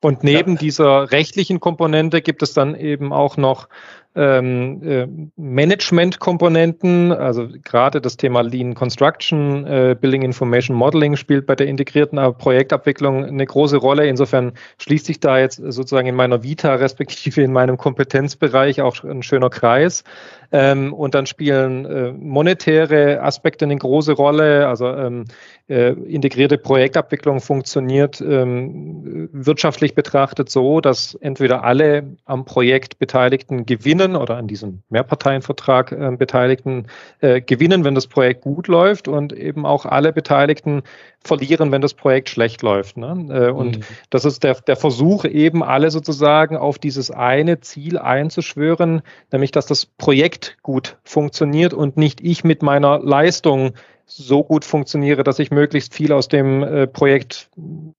Und 0.00 0.22
neben 0.22 0.52
ja. 0.52 0.58
dieser 0.58 1.12
rechtlichen 1.12 1.60
Komponente 1.60 2.22
gibt 2.22 2.42
es 2.42 2.52
dann 2.52 2.74
eben 2.74 3.12
auch 3.12 3.36
noch 3.36 3.68
ähm, 4.16 4.82
äh, 4.82 5.06
Management-Komponenten, 5.36 7.12
also 7.12 7.48
gerade 7.62 8.00
das 8.00 8.16
Thema 8.16 8.42
Lean 8.42 8.74
Construction, 8.74 9.66
äh, 9.66 9.96
Building 10.00 10.22
Information 10.22 10.76
Modeling 10.76 11.16
spielt 11.16 11.46
bei 11.46 11.56
der 11.56 11.66
integrierten 11.66 12.18
Projektabwicklung 12.38 13.24
eine 13.24 13.46
große 13.46 13.76
Rolle. 13.76 14.06
Insofern 14.06 14.52
schließt 14.78 15.06
sich 15.06 15.20
da 15.20 15.38
jetzt 15.38 15.56
sozusagen 15.56 16.06
in 16.06 16.14
meiner 16.14 16.42
Vita 16.42 16.74
respektive 16.84 17.42
in 17.42 17.52
meinem 17.52 17.76
Kompetenzbereich 17.76 18.80
auch 18.80 19.02
ein 19.02 19.22
schöner 19.22 19.50
Kreis. 19.50 20.04
Ähm, 20.52 20.92
und 20.92 21.16
dann 21.16 21.26
spielen 21.26 21.84
äh, 21.84 22.12
monetäre 22.12 23.20
Aspekte 23.20 23.64
eine 23.64 23.76
große 23.76 24.12
Rolle. 24.12 24.68
Also 24.68 24.86
ähm, 24.86 25.24
äh, 25.68 25.92
integrierte 25.92 26.58
Projektabwicklung 26.58 27.40
funktioniert 27.40 28.20
ähm, 28.20 29.28
wirtschaftlich 29.32 29.96
betrachtet 29.96 30.50
so, 30.50 30.80
dass 30.80 31.14
entweder 31.16 31.64
alle 31.64 32.16
am 32.24 32.44
Projekt 32.44 33.00
Beteiligten 33.00 33.66
gewinnen 34.04 34.16
oder 34.20 34.36
an 34.36 34.46
diesem 34.46 34.82
Mehrparteienvertrag 34.90 35.92
äh, 35.92 36.16
Beteiligten 36.16 36.86
äh, 37.20 37.40
gewinnen, 37.40 37.84
wenn 37.84 37.94
das 37.94 38.06
Projekt 38.06 38.42
gut 38.42 38.68
läuft 38.68 39.08
und 39.08 39.32
eben 39.32 39.66
auch 39.66 39.86
alle 39.86 40.12
Beteiligten 40.12 40.82
verlieren, 41.22 41.72
wenn 41.72 41.80
das 41.80 41.94
Projekt 41.94 42.28
schlecht 42.28 42.62
läuft. 42.62 42.96
Ne? 42.96 43.26
Äh, 43.30 43.50
und 43.50 43.78
mhm. 43.78 43.84
das 44.10 44.24
ist 44.24 44.44
der, 44.44 44.54
der 44.54 44.76
Versuch, 44.76 45.24
eben 45.24 45.62
alle 45.62 45.90
sozusagen 45.90 46.56
auf 46.56 46.78
dieses 46.78 47.10
eine 47.10 47.60
Ziel 47.60 47.98
einzuschwören, 47.98 49.02
nämlich 49.32 49.50
dass 49.50 49.66
das 49.66 49.86
Projekt 49.86 50.58
gut 50.62 50.98
funktioniert 51.04 51.74
und 51.74 51.96
nicht 51.96 52.20
ich 52.20 52.44
mit 52.44 52.62
meiner 52.62 52.98
Leistung 52.98 53.72
so 54.06 54.44
gut 54.44 54.66
funktioniere, 54.66 55.24
dass 55.24 55.38
ich 55.38 55.50
möglichst 55.50 55.94
viel 55.94 56.12
aus 56.12 56.28
dem 56.28 56.62
äh, 56.62 56.86
Projekt 56.86 57.48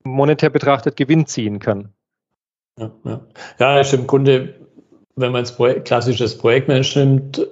monetär 0.03 0.51
betrachtet 0.51 0.97
Gewinn 0.97 1.25
ziehen 1.25 1.57
kann. 1.57 1.89
Ja, 2.77 2.91
ja. 3.05 3.21
ja, 3.57 3.79
ist 3.79 3.93
im 3.93 4.05
Grunde 4.05 4.64
wenn 5.15 5.32
man 5.32 5.41
jetzt 5.41 5.56
Projekt, 5.58 5.86
klassisches 5.86 6.38
Projektmanagement 6.38 7.38
nimmt, 7.38 7.51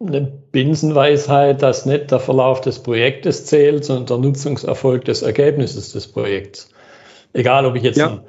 eine 0.00 0.20
Binsenweisheit, 0.20 1.62
dass 1.62 1.86
nicht 1.86 2.10
der 2.10 2.20
Verlauf 2.20 2.60
des 2.60 2.80
Projektes 2.80 3.46
zählt, 3.46 3.84
sondern 3.84 4.06
der 4.06 4.18
Nutzungserfolg 4.18 5.04
des 5.04 5.22
Ergebnisses 5.22 5.92
des 5.92 6.08
Projekts. 6.08 6.68
Egal, 7.32 7.64
ob 7.64 7.76
ich 7.76 7.82
jetzt 7.82 7.96
ja. 7.96 8.08
ein 8.08 8.20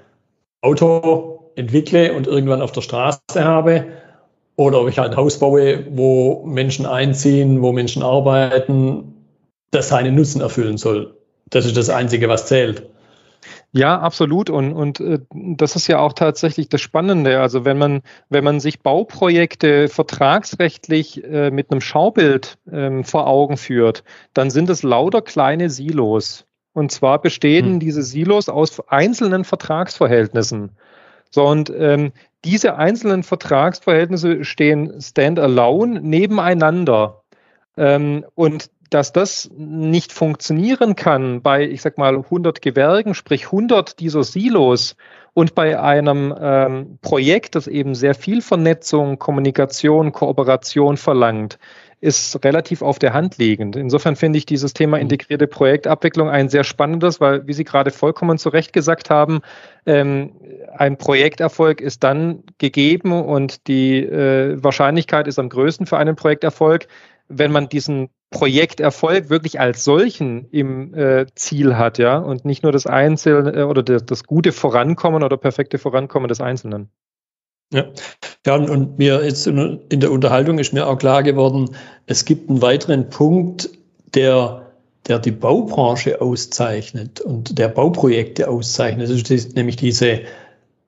Auto 0.61 1.51
entwickle 1.55 2.13
und 2.13 2.27
irgendwann 2.27 2.61
auf 2.61 2.71
der 2.71 2.81
Straße 2.81 3.19
habe 3.35 3.85
oder 4.55 4.81
ob 4.81 4.89
ich 4.89 4.99
halt 4.99 5.11
ein 5.11 5.17
Haus 5.17 5.39
baue, 5.39 5.85
wo 5.89 6.43
Menschen 6.45 6.85
einziehen, 6.85 7.61
wo 7.61 7.71
Menschen 7.71 8.03
arbeiten, 8.03 9.15
das 9.71 9.89
seinen 9.89 10.15
Nutzen 10.15 10.41
erfüllen 10.41 10.77
soll. 10.77 11.15
Das 11.49 11.65
ist 11.65 11.77
das 11.77 11.89
Einzige, 11.89 12.29
was 12.29 12.47
zählt. 12.47 12.89
Ja, 13.77 13.99
absolut. 13.99 14.49
Und, 14.49 14.71
und 14.71 15.01
äh, 15.01 15.19
das 15.31 15.75
ist 15.75 15.87
ja 15.87 15.99
auch 15.99 16.13
tatsächlich 16.13 16.69
das 16.69 16.79
Spannende. 16.79 17.41
Also 17.41 17.65
wenn 17.65 17.77
man, 17.77 18.03
wenn 18.29 18.45
man 18.45 18.61
sich 18.61 18.79
Bauprojekte 18.79 19.89
vertragsrechtlich 19.89 21.21
äh, 21.25 21.51
mit 21.51 21.71
einem 21.71 21.81
Schaubild 21.81 22.57
ähm, 22.71 23.03
vor 23.03 23.27
Augen 23.27 23.57
führt, 23.57 24.05
dann 24.33 24.49
sind 24.49 24.69
es 24.69 24.83
lauter 24.83 25.21
kleine 25.21 25.69
Silos. 25.69 26.45
Und 26.71 26.93
zwar 26.93 27.19
bestehen 27.19 27.73
hm. 27.73 27.79
diese 27.81 28.01
Silos 28.01 28.47
aus 28.47 28.79
einzelnen 28.87 29.43
Vertragsverhältnissen. 29.43 30.71
So, 31.29 31.45
und 31.45 31.69
ähm, 31.69 32.13
diese 32.45 32.77
einzelnen 32.77 33.23
Vertragsverhältnisse 33.23 34.45
stehen 34.45 35.01
standalone 35.01 35.99
nebeneinander. 35.99 37.23
Ähm, 37.75 38.25
und 38.35 38.69
dass 38.89 39.13
das 39.13 39.49
nicht 39.57 40.11
funktionieren 40.11 40.95
kann 40.95 41.41
bei, 41.41 41.67
ich 41.67 41.81
sag 41.81 41.97
mal, 41.97 42.15
100 42.15 42.61
Gewerken, 42.61 43.13
sprich 43.13 43.45
100 43.45 43.99
dieser 43.99 44.23
Silos 44.23 44.95
und 45.33 45.53
bei 45.53 45.79
einem 45.79 46.33
ähm, 46.39 46.97
Projekt, 47.01 47.55
das 47.55 47.67
eben 47.67 47.93
sehr 47.93 48.15
viel 48.15 48.41
Vernetzung, 48.41 49.19
Kommunikation, 49.19 50.13
Kooperation 50.13 50.95
verlangt, 50.95 51.59
ist 51.99 52.43
relativ 52.45 52.81
auf 52.81 52.99
der 52.99 53.13
Hand 53.13 53.37
liegend. 53.37 53.75
Insofern 53.75 54.15
finde 54.15 54.37
ich 54.37 54.45
dieses 54.45 54.73
Thema 54.73 54.97
mhm. 54.97 55.03
integrierte 55.03 55.47
Projektabwicklung 55.47 56.29
ein 56.29 56.49
sehr 56.49 56.63
spannendes, 56.63 57.19
weil, 57.19 57.47
wie 57.47 57.53
Sie 57.53 57.63
gerade 57.63 57.91
vollkommen 57.91 58.37
zu 58.37 58.49
Recht 58.49 58.73
gesagt 58.73 59.09
haben, 59.09 59.41
ähm, 59.85 60.31
ein 60.77 60.97
Projekterfolg 60.97 61.81
ist 61.81 62.03
dann 62.03 62.43
gegeben 62.57 63.11
und 63.11 63.67
die 63.67 64.03
äh, 64.03 64.61
Wahrscheinlichkeit 64.63 65.27
ist 65.27 65.39
am 65.39 65.49
größten 65.49 65.85
für 65.85 65.97
einen 65.97 66.15
Projekterfolg, 66.15 66.87
wenn 67.27 67.51
man 67.51 67.69
diesen 67.69 68.09
Projekterfolg 68.31 69.29
wirklich 69.29 69.59
als 69.59 69.83
solchen 69.83 70.49
im 70.51 70.93
äh, 70.93 71.25
Ziel 71.35 71.77
hat, 71.77 71.97
ja, 71.97 72.17
und 72.17 72.43
nicht 72.45 72.63
nur 72.63 72.71
das 72.71 72.85
Einzelne 72.85 73.53
äh, 73.53 73.63
oder 73.63 73.83
das, 73.83 74.05
das, 74.05 74.23
gute 74.25 74.51
Vorankommen 74.51 75.23
oder 75.23 75.37
perfekte 75.37 75.77
Vorankommen 75.77 76.27
des 76.27 76.41
Einzelnen. 76.41 76.89
Ja, 77.73 77.85
ja 78.45 78.55
und, 78.55 78.97
mir 78.97 79.23
jetzt 79.23 79.47
in, 79.47 79.79
in 79.89 79.99
der 79.99 80.11
Unterhaltung 80.11 80.59
ist 80.59 80.73
mir 80.73 80.87
auch 80.87 80.97
klar 80.97 81.23
geworden, 81.23 81.75
es 82.07 82.25
gibt 82.25 82.49
einen 82.49 82.61
weiteren 82.61 83.09
Punkt, 83.09 83.69
der, 84.13 84.71
der 85.07 85.19
die 85.19 85.31
Baubranche 85.31 86.21
auszeichnet 86.21 87.21
und 87.21 87.57
der 87.57 87.69
Bauprojekte 87.69 88.49
auszeichnet. 88.49 89.09
Das 89.09 89.31
ist 89.31 89.55
nämlich 89.55 89.77
diese 89.77 90.21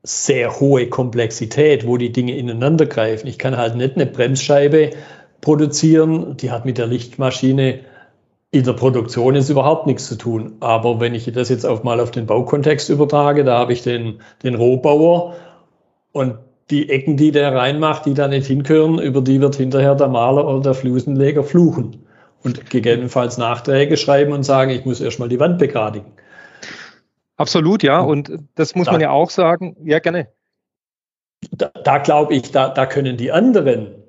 sehr 0.03 0.59
hohe 0.59 0.87
Komplexität, 0.87 1.85
wo 1.85 1.97
die 1.97 2.11
Dinge 2.11 2.37
ineinander 2.37 2.85
greifen. 2.85 3.27
Ich 3.27 3.37
kann 3.37 3.57
halt 3.57 3.75
nicht 3.75 3.95
eine 3.95 4.05
Bremsscheibe 4.05 4.91
produzieren. 5.41 6.37
Die 6.37 6.51
hat 6.51 6.65
mit 6.65 6.77
der 6.77 6.87
Lichtmaschine 6.87 7.79
in 8.51 8.63
der 8.63 8.73
Produktion 8.73 9.35
jetzt 9.35 9.49
überhaupt 9.49 9.87
nichts 9.87 10.07
zu 10.07 10.17
tun. 10.17 10.55
Aber 10.61 10.99
wenn 10.99 11.13
ich 11.13 11.31
das 11.31 11.49
jetzt 11.49 11.65
auf 11.65 11.83
mal 11.83 11.99
auf 11.99 12.11
den 12.11 12.25
Baukontext 12.25 12.89
übertrage, 12.89 13.43
da 13.43 13.59
habe 13.59 13.73
ich 13.73 13.83
den, 13.83 14.21
den 14.43 14.55
Rohbauer 14.55 15.35
und 16.11 16.37
die 16.69 16.89
Ecken, 16.89 17.17
die 17.17 17.31
der 17.31 17.55
reinmacht, 17.55 18.05
die 18.05 18.13
da 18.13 18.27
nicht 18.27 18.47
hinkören, 18.47 18.99
über 18.99 19.21
die 19.21 19.41
wird 19.41 19.55
hinterher 19.55 19.95
der 19.95 20.07
Maler 20.07 20.47
oder 20.47 20.61
der 20.61 20.73
Flusenleger 20.73 21.43
fluchen 21.43 22.05
und 22.43 22.69
gegebenenfalls 22.69 23.37
Nachträge 23.37 23.97
schreiben 23.97 24.33
und 24.33 24.43
sagen, 24.43 24.71
ich 24.71 24.85
muss 24.85 25.01
erstmal 25.01 25.29
die 25.29 25.39
Wand 25.39 25.59
begradigen. 25.59 26.11
Absolut, 27.37 27.83
ja. 27.83 27.99
Und 27.99 28.31
das 28.55 28.75
muss 28.75 28.85
da, 28.85 28.93
man 28.93 29.01
ja 29.01 29.11
auch 29.11 29.29
sagen. 29.29 29.77
Ja, 29.83 29.99
gerne. 29.99 30.27
Da, 31.51 31.69
da 31.83 31.99
glaube 31.99 32.33
ich, 32.33 32.51
da, 32.51 32.69
da 32.69 32.85
können 32.85 33.15
die 33.15 33.31
anderen 33.31 34.06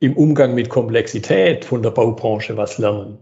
im 0.00 0.16
Umgang 0.16 0.54
mit 0.54 0.68
Komplexität 0.68 1.64
von 1.64 1.82
der 1.82 1.90
Baubranche 1.90 2.56
was 2.56 2.78
lernen. 2.78 3.18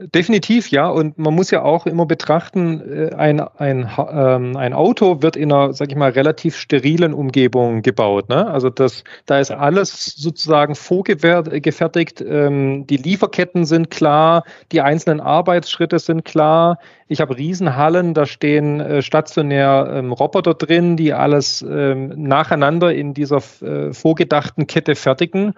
Definitiv, 0.00 0.72
ja. 0.72 0.88
Und 0.88 1.18
man 1.18 1.34
muss 1.34 1.52
ja 1.52 1.62
auch 1.62 1.86
immer 1.86 2.04
betrachten, 2.04 2.80
äh, 2.80 3.14
ein, 3.14 3.38
ein, 3.40 3.88
ähm, 3.96 4.56
ein 4.56 4.72
Auto 4.72 5.22
wird 5.22 5.36
in 5.36 5.52
einer, 5.52 5.72
sag 5.72 5.88
ich 5.92 5.96
mal, 5.96 6.10
relativ 6.10 6.56
sterilen 6.56 7.14
Umgebung 7.14 7.82
gebaut. 7.82 8.28
Ne? 8.28 8.44
Also 8.44 8.70
das, 8.70 9.04
da 9.26 9.38
ist 9.38 9.52
alles 9.52 10.06
sozusagen 10.16 10.74
vorgefertigt. 10.74 12.20
Ähm, 12.20 12.88
die 12.88 12.96
Lieferketten 12.96 13.66
sind 13.66 13.92
klar, 13.92 14.42
die 14.72 14.80
einzelnen 14.80 15.20
Arbeitsschritte 15.20 16.00
sind 16.00 16.24
klar. 16.24 16.80
Ich 17.06 17.20
habe 17.20 17.36
Riesenhallen, 17.36 18.14
da 18.14 18.26
stehen 18.26 18.80
äh, 18.80 19.00
stationär 19.00 19.92
ähm, 19.92 20.10
Roboter 20.10 20.54
drin, 20.54 20.96
die 20.96 21.12
alles 21.12 21.64
nacheinander 21.64 22.92
in 22.92 23.14
dieser 23.14 23.40
äh, 23.60 23.92
vorgedachten 23.92 24.66
Kette 24.66 24.96
fertigen. 24.96 25.54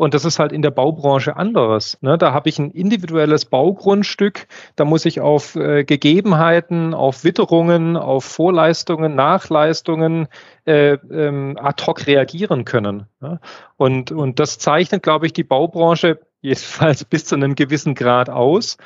Und 0.00 0.14
das 0.14 0.24
ist 0.24 0.38
halt 0.38 0.52
in 0.52 0.62
der 0.62 0.70
Baubranche 0.70 1.36
anderes. 1.36 1.98
Ne? 2.00 2.16
Da 2.16 2.32
habe 2.32 2.48
ich 2.48 2.58
ein 2.58 2.70
individuelles 2.70 3.44
Baugrundstück, 3.80 4.46
da 4.76 4.84
muss 4.84 5.06
ich 5.06 5.20
auf 5.20 5.56
äh, 5.56 5.84
Gegebenheiten, 5.84 6.92
auf 6.92 7.24
Witterungen, 7.24 7.96
auf 7.96 8.24
Vorleistungen, 8.24 9.14
Nachleistungen 9.14 10.28
äh, 10.66 10.92
ähm, 11.10 11.58
ad 11.58 11.84
hoc 11.86 12.06
reagieren 12.06 12.64
können. 12.64 13.06
Ne? 13.20 13.40
Und, 13.76 14.12
und 14.12 14.38
das 14.38 14.58
zeichnet, 14.58 15.02
glaube 15.02 15.26
ich, 15.26 15.32
die 15.32 15.44
Baubranche 15.44 16.20
jedenfalls 16.42 17.04
bis 17.04 17.24
zu 17.24 17.34
einem 17.34 17.54
gewissen 17.54 17.94
Grad 17.94 18.30
aus 18.30 18.76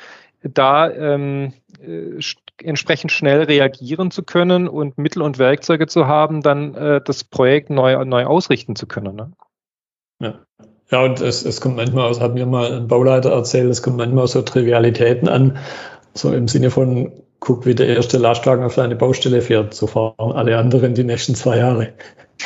da 0.43 0.91
ähm, 0.91 1.53
äh, 1.81 2.19
entsprechend 2.63 3.11
schnell 3.11 3.43
reagieren 3.43 4.11
zu 4.11 4.21
können 4.21 4.67
und 4.67 4.97
Mittel 4.99 5.23
und 5.23 5.39
Werkzeuge 5.39 5.87
zu 5.87 6.05
haben, 6.05 6.41
dann 6.41 6.75
äh, 6.75 7.01
das 7.03 7.23
Projekt 7.23 7.71
neu, 7.71 8.05
neu 8.05 8.25
ausrichten 8.25 8.75
zu 8.75 8.85
können. 8.85 9.15
Ne? 9.15 9.31
Ja. 10.19 10.39
Ja, 10.91 11.03
und 11.03 11.19
es, 11.19 11.43
es 11.43 11.61
kommt 11.61 11.77
manchmal 11.77 12.09
aus, 12.09 12.21
hat 12.21 12.35
mir 12.35 12.45
mal 12.45 12.71
ein 12.71 12.87
Bauleiter 12.87 13.31
erzählt, 13.31 13.69
es 13.71 13.81
kommt 13.81 13.97
manchmal 13.97 14.25
aus 14.25 14.33
so 14.33 14.41
Trivialitäten 14.43 15.27
an, 15.27 15.57
so 16.13 16.31
im 16.31 16.47
Sinne 16.47 16.69
von, 16.69 17.11
guck, 17.39 17.65
wie 17.65 17.75
der 17.75 17.87
erste 17.87 18.17
Lastwagen 18.17 18.63
auf 18.63 18.75
deine 18.75 18.95
Baustelle 18.95 19.41
fährt, 19.41 19.73
so 19.73 19.87
fahren 19.87 20.31
alle 20.31 20.57
anderen 20.57 20.93
die 20.93 21.03
nächsten 21.03 21.33
zwei 21.35 21.57
Jahre. 21.57 21.93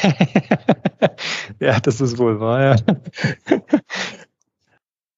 ja, 1.60 1.80
das 1.80 2.00
ist 2.00 2.18
wohl 2.18 2.40
wahr, 2.40 2.62
ja. 2.62 2.76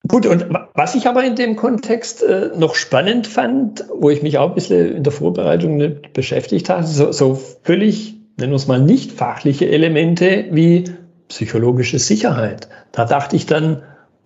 Gut, 0.08 0.26
und 0.26 0.48
was 0.74 0.96
ich 0.96 1.06
aber 1.08 1.24
in 1.24 1.36
dem 1.36 1.56
Kontext 1.56 2.24
äh, 2.24 2.50
noch 2.58 2.74
spannend 2.74 3.28
fand, 3.28 3.86
wo 3.94 4.10
ich 4.10 4.24
mich 4.24 4.40
auch 4.40 4.50
ein 4.50 4.56
bisschen 4.56 4.98
in 4.98 5.04
der 5.04 5.14
Vorbereitung 5.14 5.78
nicht 5.78 6.14
beschäftigt 6.14 6.70
habe, 6.70 6.84
so, 6.84 7.12
so 7.12 7.36
völlig, 7.36 8.16
nennen 8.38 8.52
wir 8.52 8.56
es 8.56 8.68
mal, 8.68 8.82
nicht 8.82 9.12
fachliche 9.12 9.70
Elemente 9.70 10.46
wie 10.52 10.86
psychologische 11.32 11.98
Sicherheit. 11.98 12.68
Da 12.92 13.06
dachte 13.06 13.38
ich 13.38 13.46
dann, 13.46 13.84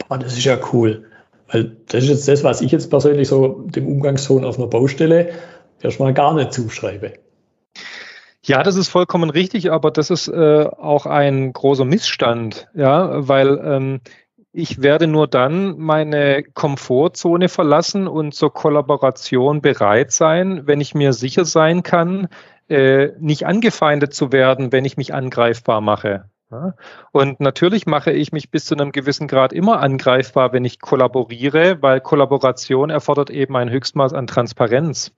boah, 0.08 0.18
das 0.18 0.34
ist 0.34 0.46
ja 0.46 0.58
cool. 0.74 1.06
Weil 1.48 1.78
das 1.88 2.04
ist 2.04 2.10
jetzt 2.10 2.28
das, 2.28 2.44
was 2.44 2.62
ich 2.62 2.72
jetzt 2.72 2.90
persönlich 2.90 3.28
so 3.28 3.64
dem 3.68 3.88
Umgangston 3.88 4.44
auf 4.44 4.58
einer 4.58 4.68
Baustelle 4.68 5.30
erstmal 5.82 6.14
gar 6.14 6.34
nicht 6.34 6.52
zuschreibe. 6.52 7.14
Ja, 8.42 8.64
das 8.64 8.76
ist 8.76 8.90
vollkommen 8.90 9.30
richtig, 9.30 9.72
aber 9.72 9.92
das 9.92 10.10
ist 10.10 10.28
äh, 10.28 10.66
auch 10.66 11.06
ein 11.06 11.54
großer 11.54 11.86
Missstand, 11.86 12.68
ja, 12.76 13.28
weil 13.28 13.60
ähm, 13.64 14.02
ich 14.52 14.82
werde 14.82 15.06
nur 15.06 15.28
dann 15.28 15.78
meine 15.78 16.44
Komfortzone 16.44 17.50
verlassen 17.50 18.08
und 18.08 18.34
zur 18.34 18.54
Kollaboration 18.54 19.62
bereit 19.62 20.12
sein, 20.12 20.66
wenn 20.66 20.82
ich 20.82 20.96
mir 20.96 21.14
sicher 21.14 21.46
sein 21.46 21.84
kann, 21.84 22.28
äh, 22.68 23.10
nicht 23.20 23.46
angefeindet 23.46 24.14
zu 24.14 24.32
werden, 24.32 24.72
wenn 24.72 24.86
ich 24.86 24.98
mich 24.98 25.14
angreifbar 25.14 25.82
mache. 25.82 26.30
Und 27.12 27.40
natürlich 27.40 27.86
mache 27.86 28.12
ich 28.12 28.32
mich 28.32 28.52
bis 28.52 28.66
zu 28.66 28.76
einem 28.76 28.92
gewissen 28.92 29.28
Grad 29.28 29.52
immer 29.52 29.80
angreifbar, 29.80 30.54
wenn 30.54 30.66
ich 30.66 30.80
kollaboriere, 30.80 31.82
weil 31.82 32.02
Kollaboration 32.02 32.90
erfordert 32.90 33.30
eben 33.30 33.56
ein 33.58 33.70
Höchstmaß 33.70 34.14
an 34.14 34.28
Transparenz. 34.28 35.12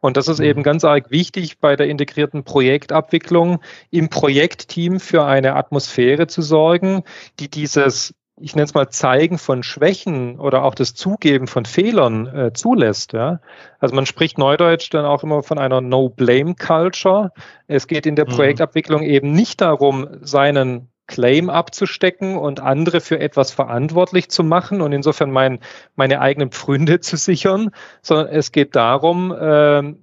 Und 0.00 0.16
das 0.16 0.28
ist 0.28 0.40
eben 0.40 0.60
mhm. 0.60 0.64
ganz 0.64 0.84
arg 0.84 1.10
wichtig 1.10 1.58
bei 1.58 1.76
der 1.76 1.88
integrierten 1.88 2.44
Projektabwicklung, 2.44 3.60
im 3.90 4.08
Projektteam 4.08 5.00
für 5.00 5.24
eine 5.24 5.56
Atmosphäre 5.56 6.26
zu 6.26 6.42
sorgen, 6.42 7.02
die 7.40 7.50
dieses 7.50 8.14
ich 8.38 8.54
nenne 8.54 8.64
es 8.64 8.74
mal 8.74 8.88
Zeigen 8.90 9.38
von 9.38 9.62
Schwächen 9.62 10.38
oder 10.38 10.62
auch 10.64 10.74
das 10.74 10.94
Zugeben 10.94 11.46
von 11.46 11.64
Fehlern 11.64 12.26
äh, 12.26 12.52
zulässt. 12.52 13.12
Ja? 13.12 13.40
Also 13.78 13.94
man 13.94 14.04
spricht 14.04 14.36
neudeutsch 14.36 14.90
dann 14.90 15.06
auch 15.06 15.22
immer 15.22 15.42
von 15.42 15.58
einer 15.58 15.80
No-Blame-Culture. 15.80 17.32
Es 17.66 17.86
geht 17.86 18.04
in 18.04 18.14
der 18.14 18.26
mhm. 18.26 18.34
Projektabwicklung 18.34 19.02
eben 19.02 19.32
nicht 19.32 19.62
darum, 19.62 20.06
seinen 20.20 20.88
Claim 21.06 21.50
abzustecken 21.50 22.36
und 22.36 22.60
andere 22.60 23.00
für 23.00 23.20
etwas 23.20 23.52
verantwortlich 23.52 24.28
zu 24.28 24.42
machen 24.42 24.80
und 24.80 24.92
insofern 24.92 25.30
mein, 25.30 25.60
meine 25.94 26.20
eigenen 26.20 26.50
Pfründe 26.50 27.00
zu 27.00 27.16
sichern, 27.16 27.70
sondern 28.02 28.28
es 28.28 28.52
geht 28.52 28.76
darum, 28.76 29.32
äh, 29.32 29.94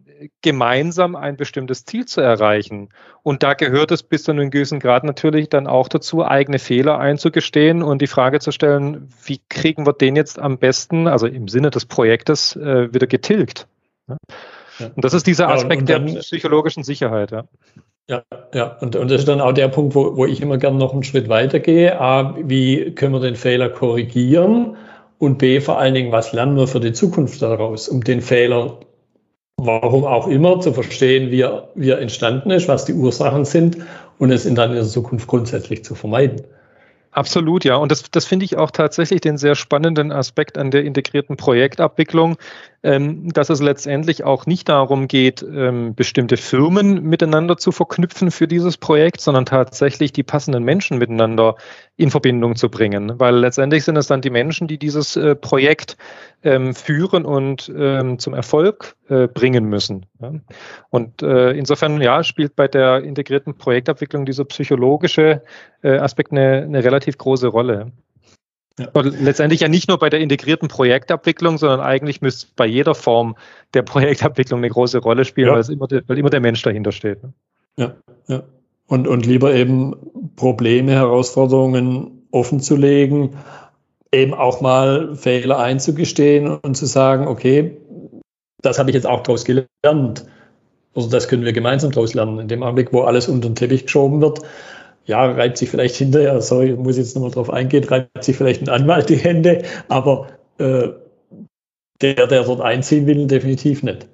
gemeinsam 0.41 1.15
ein 1.15 1.37
bestimmtes 1.37 1.85
Ziel 1.85 2.05
zu 2.05 2.21
erreichen. 2.21 2.89
Und 3.23 3.43
da 3.43 3.53
gehört 3.53 3.91
es 3.91 4.03
bis 4.03 4.23
zu 4.23 4.31
einem 4.31 4.51
gewissen 4.51 4.79
Grad 4.79 5.03
natürlich 5.03 5.49
dann 5.49 5.67
auch 5.67 5.87
dazu, 5.87 6.25
eigene 6.25 6.59
Fehler 6.59 6.99
einzugestehen 6.99 7.83
und 7.83 8.01
die 8.01 8.07
Frage 8.07 8.39
zu 8.39 8.51
stellen, 8.51 9.09
wie 9.25 9.41
kriegen 9.49 9.85
wir 9.85 9.93
den 9.93 10.15
jetzt 10.15 10.39
am 10.39 10.57
besten, 10.57 11.07
also 11.07 11.27
im 11.27 11.47
Sinne 11.47 11.69
des 11.69 11.85
Projektes, 11.85 12.55
äh, 12.55 12.93
wieder 12.93 13.07
getilgt. 13.07 13.67
Ja? 14.07 14.17
Und 14.95 15.05
das 15.05 15.13
ist 15.13 15.27
dieser 15.27 15.49
Aspekt 15.49 15.89
ja, 15.89 15.99
dann, 15.99 16.13
der 16.13 16.21
psychologischen 16.21 16.83
Sicherheit. 16.83 17.31
Ja. 17.31 17.45
Ja, 18.09 18.23
ja, 18.53 18.77
und, 18.81 18.97
und 18.97 19.09
das 19.09 19.21
ist 19.21 19.29
dann 19.29 19.39
auch 19.39 19.53
der 19.53 19.69
Punkt, 19.69 19.95
wo, 19.95 20.17
wo 20.17 20.25
ich 20.25 20.41
immer 20.41 20.57
gerne 20.57 20.77
noch 20.77 20.91
einen 20.91 21.03
Schritt 21.03 21.29
weitergehe. 21.29 22.01
A, 22.01 22.35
wie 22.37 22.91
können 22.95 23.13
wir 23.13 23.21
den 23.21 23.37
Fehler 23.37 23.69
korrigieren? 23.69 24.75
Und 25.19 25.37
B, 25.37 25.61
vor 25.61 25.79
allen 25.79 25.93
Dingen, 25.93 26.11
was 26.11 26.33
lernen 26.33 26.57
wir 26.57 26.67
für 26.67 26.81
die 26.81 26.91
Zukunft 26.91 27.41
daraus, 27.41 27.87
um 27.87 28.03
den 28.03 28.19
Fehler, 28.19 28.79
warum 29.57 30.05
auch 30.05 30.27
immer, 30.27 30.59
zu 30.59 30.73
verstehen, 30.73 31.31
wie 31.31 31.41
er, 31.41 31.69
wie 31.75 31.89
er 31.89 31.99
entstanden 31.99 32.51
ist, 32.51 32.67
was 32.67 32.85
die 32.85 32.93
Ursachen 32.93 33.45
sind 33.45 33.77
und 34.17 34.31
es 34.31 34.45
in 34.45 34.55
dann 34.55 34.83
Zukunft 34.83 35.27
grundsätzlich 35.27 35.83
zu 35.83 35.95
vermeiden. 35.95 36.41
Absolut, 37.11 37.63
ja. 37.63 37.75
Und 37.75 37.91
das, 37.91 38.09
das 38.09 38.25
finde 38.25 38.45
ich 38.45 38.57
auch 38.57 38.71
tatsächlich 38.71 39.21
den 39.21 39.37
sehr 39.37 39.55
spannenden 39.55 40.11
Aspekt 40.11 40.57
an 40.57 40.71
der 40.71 40.83
integrierten 40.83 41.37
Projektabwicklung, 41.37 42.37
dass 42.83 43.49
es 43.49 43.61
letztendlich 43.61 44.25
auch 44.25 44.45
nicht 44.45 44.67
darum 44.67 45.07
geht, 45.07 45.41
ähm, 45.41 45.95
bestimmte 45.95 46.35
Firmen 46.35 47.01
miteinander 47.01 47.55
zu 47.55 47.71
verknüpfen 47.71 48.29
für 48.29 48.45
dieses 48.45 48.75
Projekt, 48.77 49.21
sondern 49.21 49.45
tatsächlich 49.45 50.11
die 50.11 50.23
passenden 50.23 50.65
Menschen 50.65 50.97
miteinander 50.97 51.55
in 51.95 52.11
Verbindung 52.11 52.57
zu 52.57 52.69
bringen. 52.69 53.17
Weil 53.19 53.37
letztendlich 53.37 53.85
sind 53.85 53.95
es 53.95 54.07
dann 54.07 54.21
die 54.21 54.29
Menschen, 54.29 54.67
die 54.67 54.77
dieses 54.77 55.15
äh, 55.15 55.33
Projekt 55.33 55.95
ähm, 56.43 56.75
führen 56.75 57.23
und 57.23 57.71
ähm, 57.73 58.19
zum 58.19 58.33
Erfolg 58.33 58.97
äh, 59.07 59.27
bringen 59.27 59.63
müssen. 59.63 60.05
Und 60.89 61.23
äh, 61.23 61.51
insofern 61.51 62.01
ja, 62.01 62.21
spielt 62.21 62.57
bei 62.57 62.67
der 62.67 63.01
integrierten 63.01 63.57
Projektabwicklung 63.57 64.25
dieser 64.25 64.43
psychologische 64.45 65.41
Aspekt 65.81 66.31
eine, 66.31 66.61
eine 66.61 66.81
relativ 66.81 67.17
große 67.17 67.47
Rolle. 67.47 67.91
Ja. 68.79 68.89
letztendlich 68.95 69.61
ja 69.61 69.67
nicht 69.67 69.87
nur 69.87 69.99
bei 69.99 70.09
der 70.09 70.19
integrierten 70.19 70.67
Projektabwicklung, 70.67 71.59
sondern 71.59 71.79
eigentlich 71.79 72.21
müsste 72.21 72.47
bei 72.55 72.65
jeder 72.65 72.95
Form 72.95 73.35
der 73.75 73.83
Projektabwicklung 73.83 74.61
eine 74.61 74.69
große 74.69 74.97
Rolle 74.97 75.25
spielen, 75.25 75.49
ja. 75.49 75.55
weil, 75.55 75.71
immer 75.71 75.87
der, 75.87 76.01
weil 76.07 76.17
immer 76.17 76.31
der 76.31 76.39
Mensch 76.39 76.61
dahinter 76.63 76.91
steht. 76.91 77.21
Ne? 77.21 77.33
Ja, 77.77 77.95
ja. 78.27 78.43
Und, 78.87 79.07
und 79.07 79.25
lieber 79.25 79.53
eben 79.53 79.95
Probleme, 80.35 80.91
Herausforderungen 80.91 82.23
offen 82.31 82.59
zu 82.59 82.75
legen, 82.75 83.37
eben 84.11 84.33
auch 84.33 84.61
mal 84.61 85.15
Fehler 85.15 85.59
einzugestehen 85.59 86.47
und 86.47 86.75
zu 86.75 86.85
sagen, 86.85 87.27
okay, 87.27 87.77
das 88.61 88.79
habe 88.79 88.89
ich 88.89 88.95
jetzt 88.95 89.07
auch 89.07 89.21
daraus 89.21 89.45
gelernt. 89.45 90.25
Also 90.95 91.09
das 91.09 91.27
können 91.27 91.45
wir 91.45 91.53
gemeinsam 91.53 91.91
daraus 91.91 92.13
lernen. 92.13 92.39
In 92.39 92.47
dem 92.47 92.63
Augenblick, 92.63 92.93
wo 92.93 93.01
alles 93.01 93.27
unter 93.27 93.49
den 93.49 93.55
Teppich 93.55 93.83
geschoben 93.83 94.21
wird, 94.21 94.41
ja, 95.05 95.25
reibt 95.25 95.57
sich 95.57 95.69
vielleicht 95.69 95.95
hinterher, 95.95 96.41
sorry, 96.41 96.73
muss 96.73 96.97
jetzt 96.97 97.15
nochmal 97.15 97.31
drauf 97.31 97.49
eingehen, 97.49 97.83
reibt 97.83 98.23
sich 98.23 98.37
vielleicht 98.37 98.61
ein 98.61 98.69
Anwalt 98.69 99.09
die 99.09 99.17
Hände, 99.17 99.63
aber 99.89 100.27
äh, 100.57 100.89
der, 102.01 102.27
der 102.27 102.43
dort 102.43 102.61
einziehen 102.61 103.05
will, 103.05 103.27
definitiv 103.27 103.83
nicht. 103.83 104.07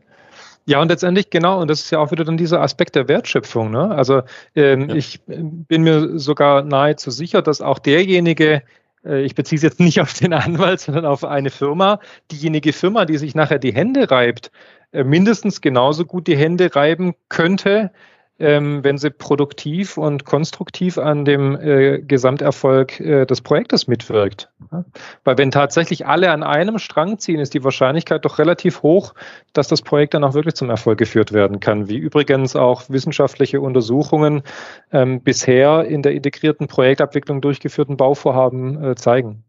Ja, 0.65 0.81
und 0.81 0.89
letztendlich 0.89 1.31
genau, 1.31 1.61
und 1.61 1.67
das 1.67 1.81
ist 1.81 1.91
ja 1.91 1.99
auch 1.99 2.11
wieder 2.11 2.23
dann 2.23 2.37
dieser 2.37 2.61
Aspekt 2.61 2.95
der 2.95 3.07
Wertschöpfung. 3.07 3.71
Ne? 3.71 3.89
Also 3.89 4.21
ähm, 4.55 4.89
ja. 4.89 4.95
ich 4.95 5.19
bin 5.25 5.81
mir 5.81 6.19
sogar 6.19 6.63
nahezu 6.63 7.09
sicher, 7.09 7.41
dass 7.41 7.61
auch 7.61 7.79
derjenige, 7.79 8.61
äh, 9.03 9.21
ich 9.21 9.33
beziehe 9.33 9.57
es 9.57 9.63
jetzt 9.63 9.79
nicht 9.79 9.99
auf 9.99 10.13
den 10.13 10.31
Anwalt, 10.33 10.79
sondern 10.81 11.05
auf 11.05 11.23
eine 11.23 11.49
Firma, 11.49 11.99
diejenige 12.31 12.71
Firma, 12.71 13.05
die 13.05 13.17
sich 13.17 13.33
nachher 13.33 13.57
die 13.57 13.73
Hände 13.73 14.11
reibt, 14.11 14.51
äh, 14.91 15.03
mindestens 15.03 15.61
genauso 15.61 16.05
gut 16.05 16.27
die 16.27 16.37
Hände 16.37 16.75
reiben 16.75 17.15
könnte, 17.29 17.91
ähm, 18.39 18.83
wenn 18.83 18.97
sie 18.97 19.09
produktiv 19.09 19.97
und 19.97 20.25
konstruktiv 20.25 20.97
an 20.97 21.25
dem 21.25 21.55
äh, 21.59 21.99
Gesamterfolg 21.99 22.99
äh, 22.99 23.25
des 23.25 23.41
Projektes 23.41 23.87
mitwirkt. 23.87 24.49
Ja? 24.71 24.85
Weil 25.23 25.37
wenn 25.37 25.51
tatsächlich 25.51 26.07
alle 26.07 26.31
an 26.31 26.43
einem 26.43 26.79
Strang 26.79 27.19
ziehen, 27.19 27.39
ist 27.39 27.53
die 27.53 27.63
Wahrscheinlichkeit 27.63 28.25
doch 28.25 28.39
relativ 28.39 28.81
hoch, 28.81 29.13
dass 29.53 29.67
das 29.67 29.81
Projekt 29.81 30.13
dann 30.13 30.23
auch 30.23 30.33
wirklich 30.33 30.55
zum 30.55 30.69
Erfolg 30.69 30.97
geführt 30.97 31.33
werden 31.33 31.59
kann. 31.59 31.89
Wie 31.89 31.97
übrigens 31.97 32.55
auch 32.55 32.83
wissenschaftliche 32.89 33.61
Untersuchungen 33.61 34.43
ähm, 34.91 35.21
bisher 35.21 35.85
in 35.85 36.01
der 36.01 36.13
integrierten 36.13 36.67
Projektabwicklung 36.67 37.41
durchgeführten 37.41 37.97
Bauvorhaben 37.97 38.83
äh, 38.83 38.95
zeigen. 38.95 39.43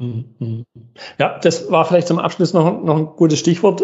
Mhm. 0.00 0.64
Ja, 1.18 1.38
das 1.38 1.70
war 1.70 1.84
vielleicht 1.84 2.08
zum 2.08 2.18
Abschluss 2.18 2.54
noch, 2.54 2.82
noch 2.82 2.96
ein 2.96 3.06
gutes 3.16 3.38
Stichwort. 3.38 3.82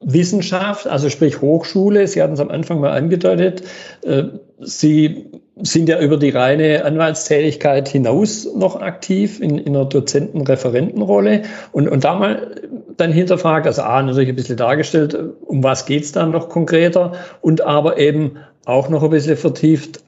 Wissenschaft, 0.00 0.86
also 0.86 1.10
sprich 1.10 1.40
Hochschule, 1.40 2.06
Sie 2.06 2.22
hatten 2.22 2.34
es 2.34 2.40
am 2.40 2.50
Anfang 2.50 2.80
mal 2.80 2.92
angedeutet. 2.92 3.62
Äh, 4.02 4.24
Sie 4.60 5.26
sind 5.60 5.88
ja 5.88 6.00
über 6.00 6.16
die 6.16 6.30
reine 6.30 6.84
Anwaltstätigkeit 6.84 7.88
hinaus 7.88 8.48
noch 8.54 8.80
aktiv 8.80 9.40
in, 9.40 9.58
in 9.58 9.74
einer 9.74 9.86
Dozenten-Referentenrolle 9.86 11.42
und, 11.72 11.88
und 11.88 12.04
da 12.04 12.14
mal 12.14 12.54
dann 12.96 13.12
hinterfragt, 13.12 13.66
also 13.66 13.82
A, 13.82 14.02
natürlich 14.02 14.28
ein 14.28 14.36
bisschen 14.36 14.56
dargestellt, 14.56 15.16
um 15.46 15.62
was 15.62 15.86
geht's 15.86 16.12
dann 16.12 16.30
noch 16.30 16.48
konkreter 16.48 17.12
und 17.40 17.60
aber 17.60 17.98
eben 17.98 18.38
auch 18.66 18.88
noch 18.88 19.02
ein 19.02 19.10
bisschen 19.10 19.36
vertieft, 19.36 20.00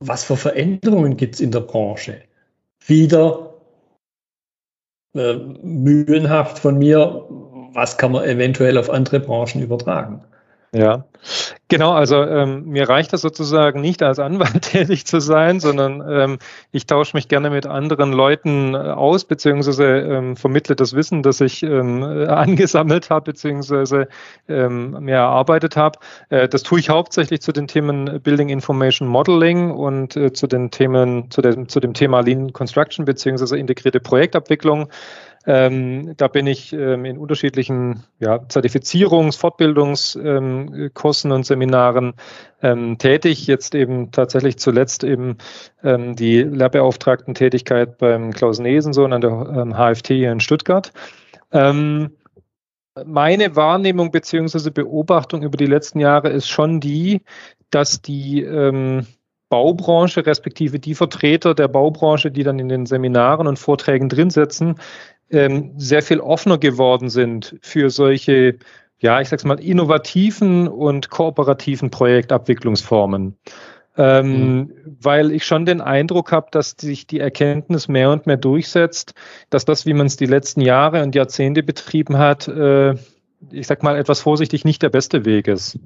was 0.00 0.24
für 0.24 0.36
Veränderungen 0.36 1.16
gibt's 1.16 1.40
in 1.40 1.50
der 1.50 1.60
Branche? 1.60 2.22
Wieder 2.86 3.54
äh, 5.14 5.34
mühenhaft 5.34 6.58
von 6.58 6.78
mir, 6.78 7.28
was 7.72 7.98
kann 7.98 8.12
man 8.12 8.24
eventuell 8.24 8.78
auf 8.78 8.90
andere 8.90 9.20
Branchen 9.20 9.62
übertragen. 9.62 10.22
Ja, 10.72 11.04
genau. 11.66 11.90
Also 11.90 12.22
ähm, 12.22 12.66
mir 12.66 12.88
reicht 12.88 13.12
das 13.12 13.22
sozusagen 13.22 13.80
nicht 13.80 14.04
als 14.04 14.20
Anwalt 14.20 14.62
tätig 14.70 15.04
zu 15.04 15.20
sein, 15.20 15.58
sondern 15.58 16.00
ähm, 16.08 16.38
ich 16.70 16.86
tausche 16.86 17.16
mich 17.16 17.26
gerne 17.26 17.50
mit 17.50 17.66
anderen 17.66 18.12
Leuten 18.12 18.74
äh, 18.74 18.78
aus, 18.78 19.24
beziehungsweise 19.24 19.84
ähm, 19.84 20.36
vermittle 20.36 20.76
das 20.76 20.94
Wissen, 20.94 21.24
das 21.24 21.40
ich 21.40 21.64
ähm, 21.64 22.04
angesammelt 22.28 23.10
habe, 23.10 23.32
beziehungsweise 23.32 24.06
ähm, 24.48 24.92
mir 25.00 25.16
erarbeitet 25.16 25.76
habe. 25.76 25.98
Äh, 26.28 26.48
das 26.48 26.62
tue 26.62 26.78
ich 26.78 26.88
hauptsächlich 26.88 27.42
zu 27.42 27.50
den 27.50 27.66
Themen 27.66 28.20
Building 28.22 28.48
Information 28.48 29.08
Modeling 29.08 29.72
und 29.72 30.16
äh, 30.16 30.32
zu 30.32 30.46
den 30.46 30.70
Themen, 30.70 31.32
zu 31.32 31.42
dem, 31.42 31.68
zu 31.68 31.80
dem 31.80 31.94
Thema 31.94 32.20
Lean 32.20 32.52
Construction, 32.52 33.04
beziehungsweise 33.04 33.58
integrierte 33.58 33.98
Projektabwicklung. 33.98 34.88
Ähm, 35.46 36.12
da 36.18 36.28
bin 36.28 36.46
ich 36.46 36.74
ähm, 36.74 37.06
in 37.06 37.16
unterschiedlichen 37.16 38.04
ja, 38.18 38.40
Zertifizierungs-, 38.48 39.38
Fortbildungskursen 39.38 41.30
ähm, 41.30 41.34
und 41.34 41.46
Seminaren 41.46 42.12
ähm, 42.62 42.98
tätig. 42.98 43.46
Jetzt 43.46 43.74
eben 43.74 44.10
tatsächlich 44.10 44.58
zuletzt 44.58 45.02
eben 45.02 45.38
ähm, 45.82 46.14
die 46.14 46.42
Lehrbeauftragten-Tätigkeit 46.42 47.96
beim 47.96 48.32
Klaus 48.32 48.58
Nesensohn 48.58 49.14
an 49.14 49.22
der 49.22 49.74
HFT 49.74 50.10
ähm, 50.10 50.16
hier 50.16 50.32
in 50.32 50.40
Stuttgart. 50.40 50.92
meine 51.52 52.10
Wahrnehmung 53.56 54.10
beziehungsweise 54.10 54.70
Beobachtung 54.70 55.42
über 55.42 55.56
die 55.56 55.66
letzten 55.66 56.00
Jahre 56.00 56.28
ist 56.28 56.48
schon 56.48 56.80
die, 56.80 57.22
dass 57.70 58.02
die 58.02 58.44
Baubranche, 59.50 60.24
respektive 60.24 60.78
die 60.78 60.94
Vertreter 60.94 61.54
der 61.54 61.68
Baubranche, 61.68 62.30
die 62.30 62.44
dann 62.44 62.58
in 62.58 62.68
den 62.68 62.86
Seminaren 62.86 63.46
und 63.46 63.58
Vorträgen 63.58 64.08
drin 64.08 64.30
sitzen, 64.30 64.76
ähm, 65.30 65.72
sehr 65.76 66.02
viel 66.02 66.20
offener 66.20 66.58
geworden 66.58 67.08
sind 67.08 67.56
für 67.62 67.90
solche, 67.90 68.58
ja, 68.98 69.20
ich 69.20 69.28
sag's 69.28 69.44
mal, 69.44 69.60
innovativen 69.60 70.68
und 70.68 71.10
kooperativen 71.10 71.90
Projektabwicklungsformen. 71.90 73.36
Ähm, 73.96 74.32
mhm. 74.32 74.72
Weil 74.84 75.32
ich 75.32 75.44
schon 75.44 75.66
den 75.66 75.80
Eindruck 75.80 76.32
habe, 76.32 76.48
dass 76.52 76.76
sich 76.78 77.06
die 77.06 77.20
Erkenntnis 77.20 77.88
mehr 77.88 78.10
und 78.10 78.26
mehr 78.26 78.36
durchsetzt, 78.36 79.14
dass 79.50 79.64
das, 79.64 79.84
wie 79.84 79.94
man 79.94 80.06
es 80.06 80.16
die 80.16 80.26
letzten 80.26 80.60
Jahre 80.60 81.02
und 81.02 81.14
Jahrzehnte 81.14 81.62
betrieben 81.62 82.16
hat, 82.16 82.46
äh, 82.48 82.94
ich 83.50 83.66
sag 83.66 83.82
mal 83.82 83.96
etwas 83.96 84.20
vorsichtig, 84.20 84.64
nicht 84.64 84.82
der 84.82 84.90
beste 84.90 85.24
Weg 85.24 85.48
ist. 85.48 85.78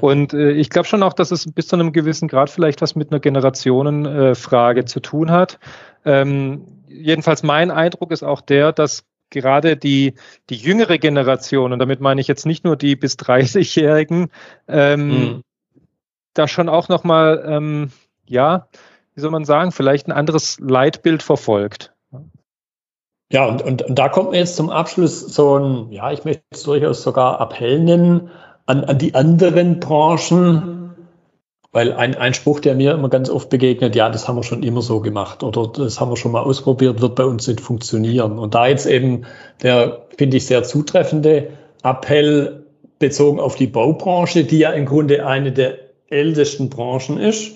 Und 0.00 0.32
äh, 0.32 0.52
ich 0.52 0.70
glaube 0.70 0.88
schon 0.88 1.02
auch, 1.02 1.12
dass 1.12 1.30
es 1.30 1.52
bis 1.52 1.68
zu 1.68 1.76
einem 1.76 1.92
gewissen 1.92 2.28
Grad 2.28 2.50
vielleicht 2.50 2.80
was 2.80 2.94
mit 2.94 3.10
einer 3.10 3.20
Generationenfrage 3.20 4.80
äh, 4.80 4.84
zu 4.84 5.00
tun 5.00 5.30
hat. 5.30 5.58
Ähm, 6.04 6.82
jedenfalls 6.88 7.42
mein 7.42 7.70
Eindruck 7.70 8.10
ist 8.10 8.22
auch 8.22 8.40
der, 8.40 8.72
dass 8.72 9.04
gerade 9.30 9.76
die, 9.76 10.14
die 10.50 10.56
jüngere 10.56 10.98
Generation, 10.98 11.72
und 11.72 11.78
damit 11.78 12.00
meine 12.00 12.20
ich 12.20 12.28
jetzt 12.28 12.46
nicht 12.46 12.64
nur 12.64 12.76
die 12.76 12.96
bis 12.96 13.16
30-Jährigen, 13.18 14.30
ähm, 14.68 15.08
mhm. 15.08 15.42
da 16.34 16.48
schon 16.48 16.68
auch 16.68 16.88
nochmal, 16.88 17.44
ähm, 17.46 17.90
ja, 18.26 18.68
wie 19.14 19.20
soll 19.20 19.30
man 19.30 19.44
sagen, 19.44 19.72
vielleicht 19.72 20.06
ein 20.06 20.12
anderes 20.12 20.58
Leitbild 20.60 21.22
verfolgt. 21.22 21.92
Ja, 23.32 23.46
und, 23.46 23.62
und, 23.62 23.80
und 23.82 23.98
da 23.98 24.10
kommt 24.10 24.30
mir 24.30 24.38
jetzt 24.38 24.56
zum 24.56 24.68
Abschluss 24.68 25.20
so 25.20 25.58
ein, 25.58 25.90
ja, 25.90 26.12
ich 26.12 26.24
möchte 26.24 26.42
es 26.50 26.64
durchaus 26.64 27.02
sogar 27.02 27.40
Appell 27.40 27.80
nennen 27.80 28.30
an, 28.66 28.84
an 28.84 28.98
die 28.98 29.14
anderen 29.14 29.80
Branchen, 29.80 30.94
weil 31.72 31.94
ein, 31.94 32.14
ein 32.14 32.34
Spruch, 32.34 32.60
der 32.60 32.74
mir 32.74 32.92
immer 32.92 33.08
ganz 33.08 33.30
oft 33.30 33.48
begegnet, 33.48 33.96
ja, 33.96 34.10
das 34.10 34.28
haben 34.28 34.36
wir 34.36 34.42
schon 34.42 34.62
immer 34.62 34.82
so 34.82 35.00
gemacht 35.00 35.42
oder 35.42 35.66
das 35.66 35.98
haben 35.98 36.10
wir 36.10 36.18
schon 36.18 36.32
mal 36.32 36.42
ausprobiert, 36.42 37.00
wird 37.00 37.14
bei 37.14 37.24
uns 37.24 37.48
nicht 37.48 37.62
funktionieren. 37.62 38.38
Und 38.38 38.54
da 38.54 38.66
jetzt 38.66 38.84
eben 38.84 39.24
der, 39.62 40.02
finde 40.18 40.36
ich, 40.36 40.44
sehr 40.44 40.62
zutreffende 40.62 41.48
Appell, 41.82 42.66
bezogen 42.98 43.40
auf 43.40 43.56
die 43.56 43.66
Baubranche, 43.66 44.44
die 44.44 44.58
ja 44.58 44.70
im 44.70 44.86
Grunde 44.86 45.26
eine 45.26 45.50
der 45.50 45.78
ältesten 46.08 46.68
Branchen 46.68 47.18
ist. 47.18 47.50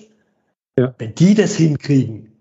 Ja. 0.77 0.93
Wenn 0.97 1.15
die 1.15 1.35
das 1.35 1.55
hinkriegen, 1.55 2.33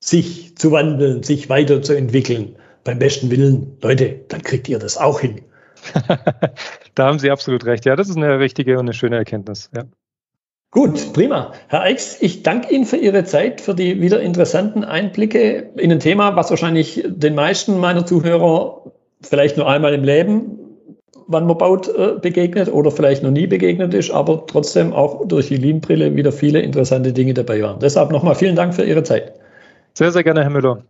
sich 0.00 0.56
zu 0.56 0.72
wandeln, 0.72 1.22
sich 1.24 1.50
weiterzuentwickeln, 1.50 2.56
beim 2.84 2.98
besten 2.98 3.30
Willen, 3.30 3.78
Leute, 3.82 4.20
dann 4.28 4.42
kriegt 4.42 4.68
ihr 4.68 4.78
das 4.78 4.96
auch 4.96 5.20
hin. 5.20 5.40
da 6.94 7.06
haben 7.06 7.18
Sie 7.18 7.30
absolut 7.30 7.64
recht. 7.64 7.84
Ja, 7.84 7.96
das 7.96 8.08
ist 8.08 8.16
eine 8.16 8.38
richtige 8.38 8.74
und 8.74 8.80
eine 8.80 8.92
schöne 8.92 9.16
Erkenntnis. 9.16 9.70
Ja. 9.74 9.84
Gut, 10.70 11.12
prima. 11.12 11.52
Herr 11.68 11.82
Eichs, 11.82 12.16
ich 12.20 12.42
danke 12.42 12.74
Ihnen 12.74 12.84
für 12.84 12.96
Ihre 12.96 13.24
Zeit, 13.24 13.60
für 13.60 13.74
die 13.74 14.00
wieder 14.00 14.20
interessanten 14.20 14.84
Einblicke 14.84 15.70
in 15.76 15.92
ein 15.92 16.00
Thema, 16.00 16.36
was 16.36 16.50
wahrscheinlich 16.50 17.04
den 17.06 17.34
meisten 17.34 17.78
meiner 17.78 18.04
Zuhörer 18.04 18.92
vielleicht 19.20 19.56
nur 19.56 19.68
einmal 19.68 19.94
im 19.94 20.02
Leben, 20.02 20.58
wann 21.28 21.46
man 21.46 21.58
baut, 21.58 21.88
äh, 21.88 22.18
begegnet 22.20 22.72
oder 22.72 22.90
vielleicht 22.90 23.22
noch 23.22 23.30
nie 23.30 23.46
begegnet 23.46 23.94
ist, 23.94 24.10
aber 24.10 24.46
trotzdem 24.46 24.92
auch 24.92 25.26
durch 25.28 25.48
die 25.48 25.56
Lean-Brille 25.56 26.16
wieder 26.16 26.32
viele 26.32 26.60
interessante 26.60 27.12
Dinge 27.12 27.34
dabei 27.34 27.62
waren. 27.62 27.78
Deshalb 27.78 28.10
nochmal 28.10 28.34
vielen 28.34 28.56
Dank 28.56 28.74
für 28.74 28.84
Ihre 28.84 29.04
Zeit. 29.04 29.32
Sehr, 29.94 30.10
sehr 30.10 30.24
gerne, 30.24 30.42
Herr 30.42 30.50
Müller. 30.50 30.84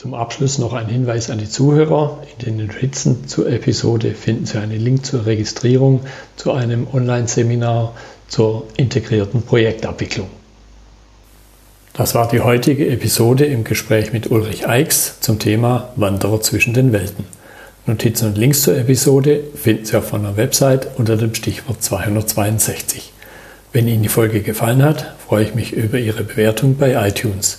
Zum 0.00 0.14
Abschluss 0.14 0.56
noch 0.56 0.72
ein 0.72 0.86
Hinweis 0.86 1.28
an 1.28 1.36
die 1.36 1.48
Zuhörer. 1.50 2.22
In 2.38 2.46
den 2.46 2.66
Notizen 2.66 3.28
zur 3.28 3.46
Episode 3.52 4.14
finden 4.14 4.46
Sie 4.46 4.56
einen 4.56 4.80
Link 4.80 5.04
zur 5.04 5.26
Registrierung 5.26 6.00
zu 6.36 6.52
einem 6.52 6.86
Online-Seminar 6.90 7.94
zur 8.26 8.66
integrierten 8.78 9.42
Projektabwicklung. 9.42 10.28
Das 11.92 12.14
war 12.14 12.26
die 12.28 12.40
heutige 12.40 12.88
Episode 12.88 13.44
im 13.44 13.62
Gespräch 13.62 14.14
mit 14.14 14.30
Ulrich 14.30 14.66
Eichs 14.66 15.20
zum 15.20 15.38
Thema 15.38 15.92
Wanderer 15.96 16.40
zwischen 16.40 16.72
den 16.72 16.94
Welten. 16.94 17.26
Notizen 17.84 18.28
und 18.28 18.38
Links 18.38 18.62
zur 18.62 18.78
Episode 18.78 19.42
finden 19.54 19.84
Sie 19.84 19.98
auf 19.98 20.12
meiner 20.12 20.38
Website 20.38 20.88
unter 20.96 21.18
dem 21.18 21.34
Stichwort 21.34 21.82
262. 21.82 23.12
Wenn 23.74 23.86
Ihnen 23.86 24.02
die 24.02 24.08
Folge 24.08 24.40
gefallen 24.40 24.82
hat, 24.82 25.14
freue 25.28 25.44
ich 25.44 25.54
mich 25.54 25.74
über 25.74 25.98
Ihre 25.98 26.24
Bewertung 26.24 26.78
bei 26.78 27.06
iTunes. 27.06 27.58